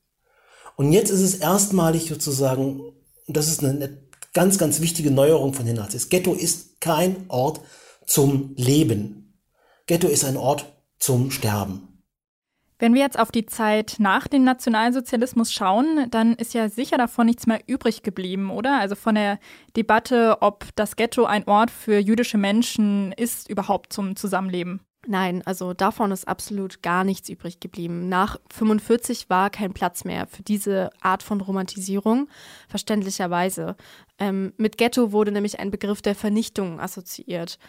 Und 0.75 0.91
jetzt 0.91 1.09
ist 1.09 1.21
es 1.21 1.35
erstmalig 1.35 2.07
sozusagen, 2.09 2.81
das 3.27 3.47
ist 3.47 3.63
eine 3.63 4.05
ganz, 4.33 4.57
ganz 4.57 4.81
wichtige 4.81 5.11
Neuerung 5.11 5.53
von 5.53 5.65
den 5.65 5.77
Nazis. 5.77 6.09
Ghetto 6.09 6.33
ist 6.33 6.81
kein 6.81 7.25
Ort 7.29 7.61
zum 8.05 8.53
Leben. 8.57 9.39
Ghetto 9.87 10.07
ist 10.07 10.25
ein 10.25 10.37
Ort 10.37 10.65
zum 10.99 11.31
Sterben. 11.31 11.95
Wenn 12.77 12.93
wir 12.93 13.01
jetzt 13.01 13.17
auf 13.17 13.31
die 13.31 13.45
Zeit 13.45 13.95
nach 13.99 14.27
dem 14.27 14.43
Nationalsozialismus 14.43 15.53
schauen, 15.53 16.07
dann 16.11 16.33
ist 16.33 16.53
ja 16.53 16.67
sicher 16.67 16.97
davon 16.97 17.27
nichts 17.27 17.47
mehr 17.47 17.61
übrig 17.67 18.03
geblieben, 18.03 18.51
oder? 18.51 18.79
Also 18.79 18.95
von 18.95 19.15
der 19.15 19.39
Debatte, 19.77 20.37
ob 20.41 20.65
das 20.75 20.97
Ghetto 20.97 21.23
ein 21.23 21.47
Ort 21.47 21.71
für 21.71 21.97
jüdische 21.97 22.37
Menschen 22.37 23.13
ist, 23.13 23.49
überhaupt 23.49 23.93
zum 23.93 24.17
Zusammenleben. 24.17 24.81
Nein, 25.07 25.43
also 25.45 25.73
davon 25.73 26.11
ist 26.11 26.27
absolut 26.27 26.81
gar 26.81 27.03
nichts 27.03 27.29
übrig 27.29 27.59
geblieben. 27.59 28.09
Nach 28.09 28.39
45 28.51 29.29
war 29.29 29.49
kein 29.49 29.73
Platz 29.73 30.03
mehr 30.03 30.25
für 30.25 30.41
diese 30.41 30.89
Art 31.01 31.21
von 31.21 31.41
Romantisierung, 31.41 32.27
verständlicherweise. 32.67 33.75
Ähm, 34.17 34.53
mit 34.57 34.77
Ghetto 34.77 35.11
wurde 35.11 35.31
nämlich 35.31 35.59
ein 35.59 35.69
Begriff 35.69 36.01
der 36.01 36.15
Vernichtung 36.15 36.79
assoziiert. 36.79 37.59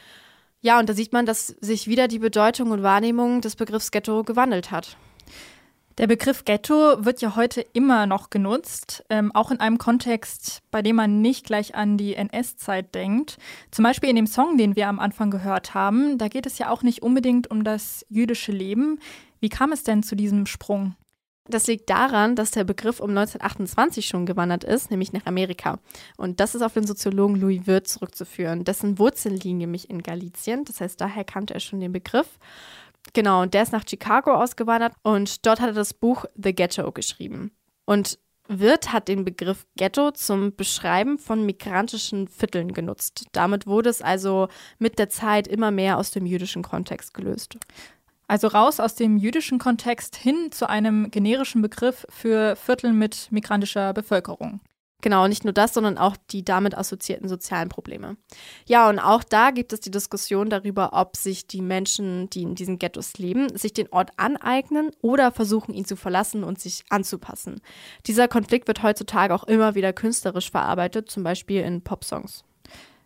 Ja, 0.62 0.78
und 0.78 0.88
da 0.88 0.94
sieht 0.94 1.12
man, 1.12 1.26
dass 1.26 1.48
sich 1.48 1.86
wieder 1.86 2.08
die 2.08 2.18
Bedeutung 2.18 2.70
und 2.70 2.82
Wahrnehmung 2.82 3.42
des 3.42 3.56
Begriffs 3.56 3.90
Ghetto 3.90 4.24
gewandelt 4.24 4.70
hat. 4.70 4.96
Der 5.98 6.06
Begriff 6.06 6.44
Ghetto 6.44 7.06
wird 7.06 7.22
ja 7.22 7.36
heute 7.36 7.62
immer 7.72 8.04
noch 8.04 8.28
genutzt, 8.28 9.02
ähm, 9.08 9.32
auch 9.34 9.50
in 9.50 9.60
einem 9.60 9.78
Kontext, 9.78 10.60
bei 10.70 10.82
dem 10.82 10.96
man 10.96 11.22
nicht 11.22 11.46
gleich 11.46 11.74
an 11.74 11.96
die 11.96 12.14
NS-Zeit 12.14 12.94
denkt. 12.94 13.38
Zum 13.70 13.82
Beispiel 13.82 14.10
in 14.10 14.16
dem 14.16 14.26
Song, 14.26 14.58
den 14.58 14.76
wir 14.76 14.88
am 14.88 14.98
Anfang 14.98 15.30
gehört 15.30 15.72
haben, 15.72 16.18
da 16.18 16.28
geht 16.28 16.44
es 16.44 16.58
ja 16.58 16.68
auch 16.68 16.82
nicht 16.82 17.02
unbedingt 17.02 17.50
um 17.50 17.64
das 17.64 18.04
jüdische 18.10 18.52
Leben. 18.52 18.98
Wie 19.40 19.48
kam 19.48 19.72
es 19.72 19.84
denn 19.84 20.02
zu 20.02 20.16
diesem 20.16 20.44
Sprung? 20.44 20.96
Das 21.48 21.66
liegt 21.66 21.88
daran, 21.88 22.34
dass 22.34 22.50
der 22.50 22.64
Begriff 22.64 23.00
um 23.00 23.10
1928 23.10 24.06
schon 24.06 24.26
gewandert 24.26 24.64
ist, 24.64 24.90
nämlich 24.90 25.12
nach 25.12 25.26
Amerika. 25.26 25.78
Und 26.16 26.40
das 26.40 26.54
ist 26.54 26.62
auf 26.62 26.74
den 26.74 26.86
Soziologen 26.86 27.36
Louis 27.36 27.66
Wirth 27.66 27.88
zurückzuführen. 27.88 28.64
Dessen 28.64 28.98
Wurzeln 28.98 29.36
liegen 29.36 29.58
nämlich 29.58 29.88
in 29.88 30.02
Galizien. 30.02 30.64
Das 30.64 30.80
heißt, 30.80 31.00
daher 31.00 31.24
kannte 31.24 31.54
er 31.54 31.60
schon 31.60 31.80
den 31.80 31.92
Begriff. 31.92 32.38
Genau, 33.12 33.42
und 33.42 33.54
der 33.54 33.62
ist 33.62 33.72
nach 33.72 33.84
Chicago 33.88 34.34
ausgewandert 34.34 34.92
und 35.02 35.46
dort 35.46 35.60
hat 35.60 35.68
er 35.68 35.74
das 35.74 35.94
Buch 35.94 36.24
The 36.34 36.54
Ghetto 36.54 36.90
geschrieben. 36.92 37.52
Und 37.84 38.18
Wirth 38.48 38.92
hat 38.92 39.08
den 39.08 39.24
Begriff 39.24 39.66
Ghetto 39.76 40.12
zum 40.12 40.54
Beschreiben 40.54 41.18
von 41.18 41.44
migrantischen 41.44 42.28
Vierteln 42.28 42.72
genutzt. 42.72 43.26
Damit 43.32 43.66
wurde 43.66 43.90
es 43.90 44.02
also 44.02 44.48
mit 44.78 44.98
der 44.98 45.08
Zeit 45.08 45.48
immer 45.48 45.70
mehr 45.70 45.98
aus 45.98 46.10
dem 46.10 46.26
jüdischen 46.26 46.62
Kontext 46.62 47.14
gelöst. 47.14 47.56
Also 48.28 48.48
raus 48.48 48.80
aus 48.80 48.94
dem 48.94 49.18
jüdischen 49.18 49.58
Kontext 49.58 50.16
hin 50.16 50.50
zu 50.50 50.68
einem 50.68 51.10
generischen 51.10 51.62
Begriff 51.62 52.06
für 52.08 52.56
Viertel 52.56 52.92
mit 52.92 53.28
migrantischer 53.30 53.92
Bevölkerung. 53.92 54.60
Genau, 55.02 55.28
nicht 55.28 55.44
nur 55.44 55.52
das, 55.52 55.74
sondern 55.74 55.98
auch 55.98 56.16
die 56.30 56.44
damit 56.44 56.76
assoziierten 56.76 57.28
sozialen 57.28 57.68
Probleme. 57.68 58.16
Ja, 58.66 58.88
und 58.88 58.98
auch 58.98 59.22
da 59.22 59.50
gibt 59.50 59.72
es 59.72 59.80
die 59.80 59.90
Diskussion 59.90 60.48
darüber, 60.48 60.90
ob 60.94 61.16
sich 61.16 61.46
die 61.46 61.60
Menschen, 61.60 62.30
die 62.30 62.42
in 62.42 62.54
diesen 62.54 62.78
Ghettos 62.78 63.18
leben, 63.18 63.56
sich 63.56 63.74
den 63.74 63.92
Ort 63.92 64.10
aneignen 64.16 64.90
oder 65.02 65.32
versuchen, 65.32 65.74
ihn 65.74 65.84
zu 65.84 65.96
verlassen 65.96 66.44
und 66.44 66.58
sich 66.58 66.82
anzupassen. 66.88 67.60
Dieser 68.06 68.26
Konflikt 68.26 68.68
wird 68.68 68.82
heutzutage 68.82 69.34
auch 69.34 69.44
immer 69.44 69.74
wieder 69.74 69.92
künstlerisch 69.92 70.50
verarbeitet, 70.50 71.10
zum 71.10 71.22
Beispiel 71.22 71.60
in 71.60 71.82
Popsongs. 71.82 72.44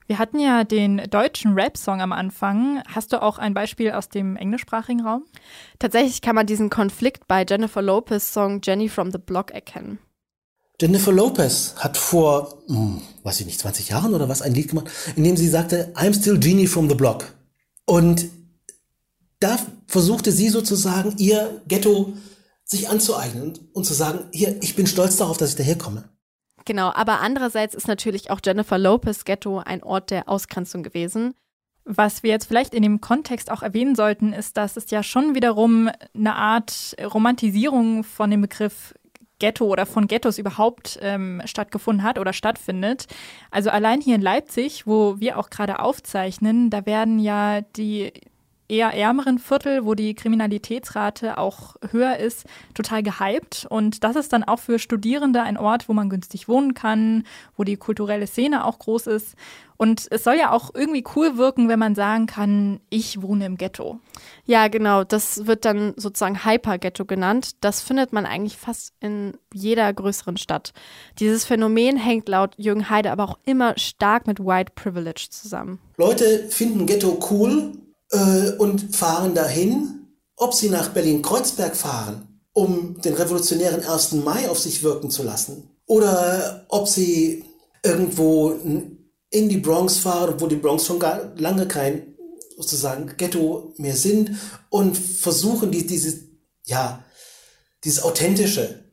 Wir 0.06 0.18
hatten 0.18 0.40
ja 0.40 0.64
den 0.64 0.98
deutschen 1.08 1.54
Rap-Song 1.54 2.00
am 2.00 2.12
Anfang. 2.12 2.82
Hast 2.92 3.12
du 3.12 3.22
auch 3.22 3.38
ein 3.38 3.54
Beispiel 3.54 3.92
aus 3.92 4.08
dem 4.08 4.34
englischsprachigen 4.34 5.06
Raum? 5.06 5.24
Tatsächlich 5.78 6.20
kann 6.20 6.34
man 6.34 6.46
diesen 6.46 6.68
Konflikt 6.68 7.28
bei 7.28 7.44
Jennifer 7.48 7.80
Lopez' 7.80 8.32
Song 8.32 8.60
Jenny 8.60 8.88
from 8.88 9.12
the 9.12 9.18
Block 9.18 9.52
erkennen. 9.52 10.00
Jennifer 10.80 11.12
Lopez 11.12 11.74
hat 11.76 11.98
vor, 11.98 12.62
hm, 12.66 13.02
weiß 13.22 13.40
ich 13.40 13.46
nicht, 13.46 13.60
20 13.60 13.90
Jahren 13.90 14.14
oder 14.14 14.30
was, 14.30 14.40
ein 14.40 14.54
Lied 14.54 14.68
gemacht, 14.68 14.88
in 15.14 15.24
dem 15.24 15.36
sie 15.36 15.48
sagte, 15.48 15.92
I'm 15.94 16.14
still 16.14 16.38
Genie 16.38 16.66
from 16.66 16.88
the 16.88 16.94
block. 16.94 17.34
Und 17.84 18.26
da 19.40 19.58
versuchte 19.86 20.32
sie 20.32 20.48
sozusagen 20.48 21.14
ihr 21.18 21.62
Ghetto 21.68 22.14
sich 22.64 22.88
anzueignen 22.88 23.58
und 23.72 23.84
zu 23.84 23.92
sagen, 23.92 24.20
hier, 24.32 24.56
ich 24.62 24.74
bin 24.74 24.86
stolz 24.86 25.16
darauf, 25.16 25.36
dass 25.36 25.50
ich 25.50 25.56
daherkomme. 25.56 26.04
Genau, 26.64 26.92
aber 26.94 27.20
andererseits 27.20 27.74
ist 27.74 27.88
natürlich 27.88 28.30
auch 28.30 28.40
Jennifer 28.44 28.78
Lopez 28.78 29.24
Ghetto 29.24 29.58
ein 29.58 29.82
Ort 29.82 30.10
der 30.10 30.28
Ausgrenzung 30.28 30.82
gewesen. 30.82 31.34
Was 31.84 32.22
wir 32.22 32.30
jetzt 32.30 32.46
vielleicht 32.46 32.74
in 32.74 32.82
dem 32.82 33.00
Kontext 33.00 33.50
auch 33.50 33.62
erwähnen 33.62 33.96
sollten, 33.96 34.32
ist, 34.32 34.56
dass 34.56 34.76
es 34.76 34.90
ja 34.90 35.02
schon 35.02 35.34
wiederum 35.34 35.90
eine 36.14 36.36
Art 36.36 36.94
Romantisierung 37.02 38.04
von 38.04 38.30
dem 38.30 38.42
Begriff 38.42 38.94
Ghetto 39.40 39.64
oder 39.64 39.86
von 39.86 40.06
Ghettos 40.06 40.38
überhaupt 40.38 40.98
ähm, 41.02 41.42
stattgefunden 41.44 42.04
hat 42.04 42.18
oder 42.18 42.32
stattfindet. 42.32 43.06
Also 43.50 43.70
allein 43.70 44.00
hier 44.00 44.14
in 44.14 44.22
Leipzig, 44.22 44.86
wo 44.86 45.18
wir 45.18 45.38
auch 45.38 45.50
gerade 45.50 45.80
aufzeichnen, 45.80 46.70
da 46.70 46.86
werden 46.86 47.18
ja 47.18 47.62
die 47.62 48.12
eher 48.70 48.94
ärmeren 48.94 49.38
Viertel, 49.38 49.84
wo 49.84 49.94
die 49.94 50.14
Kriminalitätsrate 50.14 51.38
auch 51.38 51.76
höher 51.90 52.16
ist, 52.16 52.46
total 52.74 53.02
gehypt. 53.02 53.66
Und 53.68 54.04
das 54.04 54.16
ist 54.16 54.32
dann 54.32 54.44
auch 54.44 54.60
für 54.60 54.78
Studierende 54.78 55.42
ein 55.42 55.56
Ort, 55.56 55.88
wo 55.88 55.92
man 55.92 56.08
günstig 56.08 56.48
wohnen 56.48 56.74
kann, 56.74 57.24
wo 57.56 57.64
die 57.64 57.76
kulturelle 57.76 58.26
Szene 58.26 58.64
auch 58.64 58.78
groß 58.78 59.08
ist. 59.08 59.36
Und 59.76 60.08
es 60.10 60.24
soll 60.24 60.34
ja 60.34 60.52
auch 60.52 60.74
irgendwie 60.74 61.04
cool 61.16 61.38
wirken, 61.38 61.68
wenn 61.68 61.78
man 61.78 61.94
sagen 61.94 62.26
kann, 62.26 62.80
ich 62.90 63.22
wohne 63.22 63.46
im 63.46 63.56
Ghetto. 63.56 63.98
Ja, 64.44 64.68
genau. 64.68 65.04
Das 65.04 65.46
wird 65.46 65.64
dann 65.64 65.94
sozusagen 65.96 66.44
Hyper-Ghetto 66.44 67.06
genannt. 67.06 67.52
Das 67.62 67.80
findet 67.80 68.12
man 68.12 68.26
eigentlich 68.26 68.58
fast 68.58 68.92
in 69.00 69.38
jeder 69.54 69.90
größeren 69.90 70.36
Stadt. 70.36 70.74
Dieses 71.18 71.46
Phänomen 71.46 71.96
hängt 71.96 72.28
laut 72.28 72.54
Jürgen 72.58 72.90
Heide 72.90 73.10
aber 73.10 73.24
auch 73.24 73.38
immer 73.46 73.72
stark 73.78 74.26
mit 74.26 74.38
White 74.38 74.72
Privilege 74.74 75.28
zusammen. 75.30 75.78
Leute 75.96 76.46
finden 76.50 76.84
Ghetto 76.84 77.18
cool 77.30 77.72
äh, 78.10 78.52
und 78.58 78.94
fahren 78.94 79.34
dahin, 79.34 80.06
ob 80.36 80.54
sie 80.54 80.70
nach 80.70 80.90
Berlin-Kreuzberg 80.90 81.76
fahren, 81.76 82.40
um 82.52 83.00
den 83.00 83.14
revolutionären 83.14 83.84
1. 83.84 84.12
Mai 84.12 84.48
auf 84.48 84.58
sich 84.58 84.82
wirken 84.82 85.10
zu 85.10 85.22
lassen, 85.22 85.70
oder 85.86 86.66
ob 86.68 86.88
sie 86.88 87.44
irgendwo 87.82 88.50
in 89.30 89.48
die 89.48 89.58
Bronx 89.58 89.98
fahren, 89.98 90.34
wo 90.38 90.46
die 90.46 90.56
Bronx 90.56 90.86
schon 90.86 90.98
gar 90.98 91.32
lange 91.36 91.66
kein 91.66 92.16
sozusagen 92.56 93.16
Ghetto 93.16 93.74
mehr 93.78 93.96
sind 93.96 94.32
und 94.68 94.96
versuchen, 94.96 95.70
die, 95.70 95.86
diese, 95.86 96.20
ja, 96.66 97.04
dieses 97.84 98.02
authentische 98.02 98.84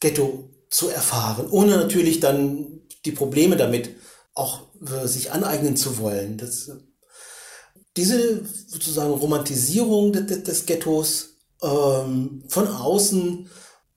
Ghetto 0.00 0.50
zu 0.68 0.88
erfahren, 0.88 1.48
ohne 1.50 1.76
natürlich 1.76 2.20
dann 2.20 2.80
die 3.04 3.12
Probleme 3.12 3.56
damit 3.56 3.90
auch 4.34 4.62
äh, 4.84 5.06
sich 5.06 5.30
aneignen 5.30 5.76
zu 5.76 5.98
wollen. 5.98 6.36
Das 6.38 6.70
diese 7.96 8.44
sozusagen 8.44 9.12
Romantisierung 9.12 10.12
des, 10.12 10.42
des 10.42 10.66
Ghettos 10.66 11.36
ähm, 11.62 12.42
von 12.48 12.68
außen, 12.68 13.48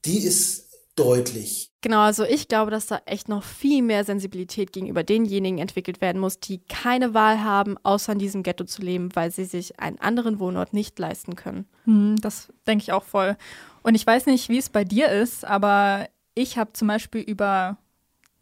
die 0.06 0.20
ist 0.20 0.68
deutlich. 0.96 1.72
Genau, 1.82 2.02
also 2.02 2.24
ich 2.24 2.48
glaube, 2.48 2.72
dass 2.72 2.88
da 2.88 3.02
echt 3.06 3.30
noch 3.30 3.44
viel 3.44 3.84
mehr 3.84 4.04
Sensibilität 4.04 4.74
gegenüber 4.74 5.04
denjenigen 5.04 5.60
entwickelt 5.60 6.02
werden 6.02 6.20
muss, 6.20 6.40
die 6.40 6.60
keine 6.60 7.14
Wahl 7.14 7.44
haben, 7.44 7.78
außer 7.84 8.14
in 8.14 8.20
diesem 8.20 8.44
Ghetto 8.44 8.64
zu 8.64 8.82
leben, 8.82 9.16
weil 9.16 9.32
sie 9.32 9.46
sich 9.46 9.80
einen 9.80 10.00
anderen 10.00 10.40
Wohnort 10.40 10.74
nicht 10.74 10.98
leisten 10.98 11.36
können. 11.36 11.66
Hm, 11.84 12.16
das 12.22 12.48
denke 12.66 12.84
ich 12.84 12.92
auch 12.92 13.04
voll. 13.04 13.38
Und 13.84 13.96
ich 13.96 14.06
weiß 14.06 14.26
nicht, 14.26 14.50
wie 14.50 14.58
es 14.58 14.70
bei 14.70 14.84
dir 14.84 15.10
ist, 15.10 15.46
aber 15.46 16.10
ich 16.34 16.58
habe 16.58 16.74
zum 16.74 16.88
Beispiel 16.88 17.22
über 17.22 17.78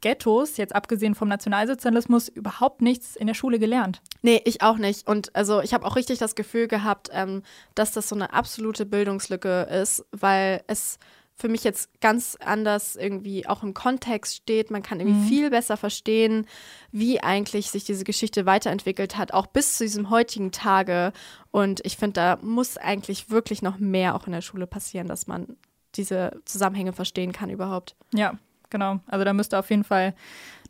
Ghettos, 0.06 0.58
jetzt 0.58 0.76
abgesehen 0.76 1.16
vom 1.16 1.28
Nationalsozialismus, 1.28 2.28
überhaupt 2.28 2.84
nichts 2.84 3.16
in 3.16 3.26
der 3.26 3.34
Schule 3.34 3.58
gelernt. 3.58 4.04
Nee, 4.22 4.40
ich 4.46 4.62
auch 4.62 4.78
nicht. 4.78 5.08
Und 5.08 5.36
also 5.36 5.62
ich 5.62 5.74
habe 5.74 5.84
auch 5.84 5.96
richtig 5.96 6.20
das 6.20 6.36
Gefühl 6.36 6.68
gehabt, 6.68 7.10
ähm, 7.12 7.42
dass 7.74 7.92
das 7.92 8.08
so 8.10 8.14
eine 8.14 8.32
absolute 8.32 8.86
Bildungslücke 8.86 9.64
ist, 9.64 10.06
weil 10.12 10.64
es 10.68 11.00
für 11.34 11.50
mich 11.50 11.64
jetzt 11.64 12.00
ganz 12.02 12.38
anders 12.40 12.96
irgendwie 12.96 13.48
auch 13.48 13.64
im 13.64 13.74
Kontext 13.74 14.36
steht. 14.36 14.70
Man 14.70 14.84
kann 14.84 15.00
irgendwie 15.00 15.22
mhm. 15.22 15.28
viel 15.28 15.50
besser 15.50 15.76
verstehen, 15.76 16.46
wie 16.92 17.24
eigentlich 17.24 17.72
sich 17.72 17.84
diese 17.84 18.04
Geschichte 18.04 18.46
weiterentwickelt 18.46 19.18
hat, 19.18 19.34
auch 19.34 19.48
bis 19.48 19.76
zu 19.76 19.86
diesem 19.86 20.12
heutigen 20.12 20.52
Tage. 20.52 21.14
Und 21.50 21.84
ich 21.84 21.98
finde, 21.98 22.14
da 22.14 22.38
muss 22.44 22.78
eigentlich 22.78 23.32
wirklich 23.32 23.64
noch 23.64 23.80
mehr 23.80 24.14
auch 24.14 24.28
in 24.28 24.34
der 24.34 24.42
Schule 24.42 24.68
passieren, 24.68 25.08
dass 25.08 25.26
man 25.26 25.58
diese 25.96 26.40
Zusammenhänge 26.46 26.94
verstehen 26.94 27.32
kann 27.32 27.50
überhaupt. 27.50 27.96
Ja, 28.14 28.38
genau. 28.70 29.00
Also 29.08 29.26
da 29.26 29.34
müsste 29.34 29.58
auf 29.60 29.70
jeden 29.70 29.84
Fall 29.84 30.14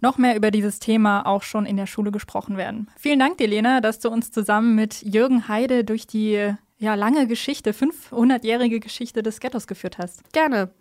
noch 0.02 0.18
mehr 0.18 0.36
über 0.36 0.52
dieses 0.52 0.80
Thema 0.80 1.26
auch 1.26 1.44
schon 1.44 1.66
in 1.66 1.78
der 1.78 1.88
Schule 1.88 2.12
gesprochen 2.12 2.58
werden. 2.58 2.90
Vielen 2.98 3.20
Dank 3.20 3.38
dir, 3.38 3.48
Lena, 3.48 3.82
dass 3.82 4.00
du 4.00 4.10
uns 4.10 4.32
zusammen 4.32 4.76
mit 4.76 5.02
Jürgen 5.02 5.48
Heide 5.48 5.84
durch 5.84 6.08
die 6.08 6.54
ja, 6.78 6.96
lange 6.96 7.28
Geschichte, 7.28 7.72
500-jährige 7.72 8.80
Geschichte 8.80 9.24
des 9.24 9.40
Ghettos 9.40 9.68
geführt 9.68 9.98
hast. 9.98 10.22
Gerne. 10.34 10.72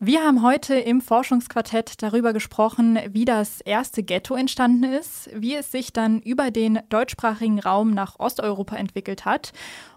Wir 0.00 0.24
haben 0.24 0.42
heute 0.42 0.74
im 0.74 1.00
Forschungsquartett 1.00 2.02
darüber 2.02 2.32
gesprochen, 2.32 2.98
wie 3.10 3.24
das 3.24 3.60
erste 3.60 4.02
Ghetto 4.02 4.34
entstanden 4.34 4.82
ist, 4.82 5.30
wie 5.32 5.54
es 5.54 5.70
sich 5.70 5.92
dann 5.92 6.18
über 6.20 6.50
den 6.50 6.80
deutschsprachigen 6.88 7.60
Raum 7.60 7.92
nach 7.92 8.18
Osteuropa 8.18 8.74
entwickelt 8.74 9.24
hat 9.24 9.52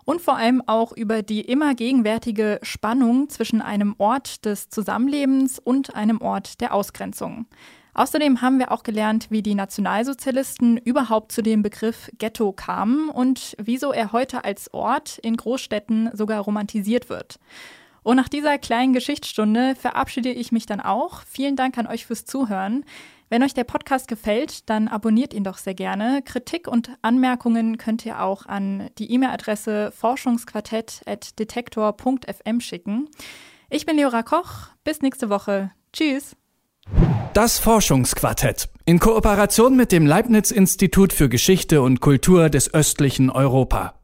und 0.06 0.22
vor 0.22 0.38
allem 0.38 0.62
auch 0.68 0.92
über 0.92 1.24
die 1.24 1.42
immer 1.42 1.74
gegenwärtige 1.74 2.60
Spannung 2.62 3.30
zwischen 3.30 3.60
einem 3.60 3.96
Ort 3.98 4.46
des 4.46 4.70
Zusammenlebens 4.70 5.58
und 5.58 5.96
einem 5.96 6.22
Ort 6.22 6.62
der 6.62 6.76
Ausgrenzung. 6.76 7.48
Außerdem 7.96 8.42
haben 8.42 8.60
wir 8.60 8.72
auch 8.72 8.84
gelernt, 8.84 9.32
wie 9.32 9.42
die 9.42 9.56
Nationalsozialisten 9.56 10.78
überhaupt 10.78 11.32
zu 11.32 11.42
dem 11.42 11.64
Begriff 11.64 12.12
Ghetto 12.20 12.52
kamen 12.52 13.10
und 13.10 13.56
wieso 13.58 13.92
er 13.92 14.12
heute 14.12 14.44
als 14.44 14.72
Ort 14.72 15.18
in 15.18 15.36
Großstädten 15.36 16.12
sogar 16.14 16.42
romantisiert 16.42 17.10
wird. 17.10 17.40
Und 18.08 18.16
nach 18.16 18.30
dieser 18.30 18.58
kleinen 18.58 18.94
Geschichtsstunde 18.94 19.76
verabschiede 19.76 20.30
ich 20.30 20.54
mich 20.54 20.66
dann 20.66 20.80
auch. 20.80 21.24
Vielen 21.30 21.58
Dank 21.58 21.78
an 21.78 21.88
euch 21.88 22.06
fürs 22.06 22.24
Zuhören. 22.24 22.86
Wenn 23.28 23.44
euch 23.44 23.54
der 23.54 23.66
Podcast 23.66 24.08
gefällt, 24.08 24.70
dann 24.70 24.88
abonniert 24.88 25.34
ihn 25.34 25.44
doch 25.44 25.58
sehr 25.58 25.74
gerne. 25.74 26.22
Kritik 26.24 26.70
und 26.70 26.90
Anmerkungen 27.02 27.78
könnt 27.78 28.06
ihr 28.06 28.22
auch 28.22 28.46
an 28.46 28.90
die 28.98 29.12
E-Mail-Adresse 29.12 29.92
forschungsquartett.detektor.fm 29.92 32.62
schicken. 32.62 33.10
Ich 33.70 33.86
bin 33.86 33.98
Leora 33.98 34.24
Koch. 34.24 34.68
Bis 34.86 35.02
nächste 35.02 35.30
Woche. 35.30 35.72
Tschüss. 35.92 36.38
Das 37.34 37.60
Forschungsquartett 37.60 38.70
in 38.86 39.00
Kooperation 39.00 39.76
mit 39.76 39.92
dem 39.92 40.06
Leibniz 40.06 40.52
Institut 40.52 41.12
für 41.12 41.28
Geschichte 41.28 41.82
und 41.82 42.00
Kultur 42.00 42.50
des 42.50 42.74
östlichen 42.74 43.30
Europa. 43.30 43.97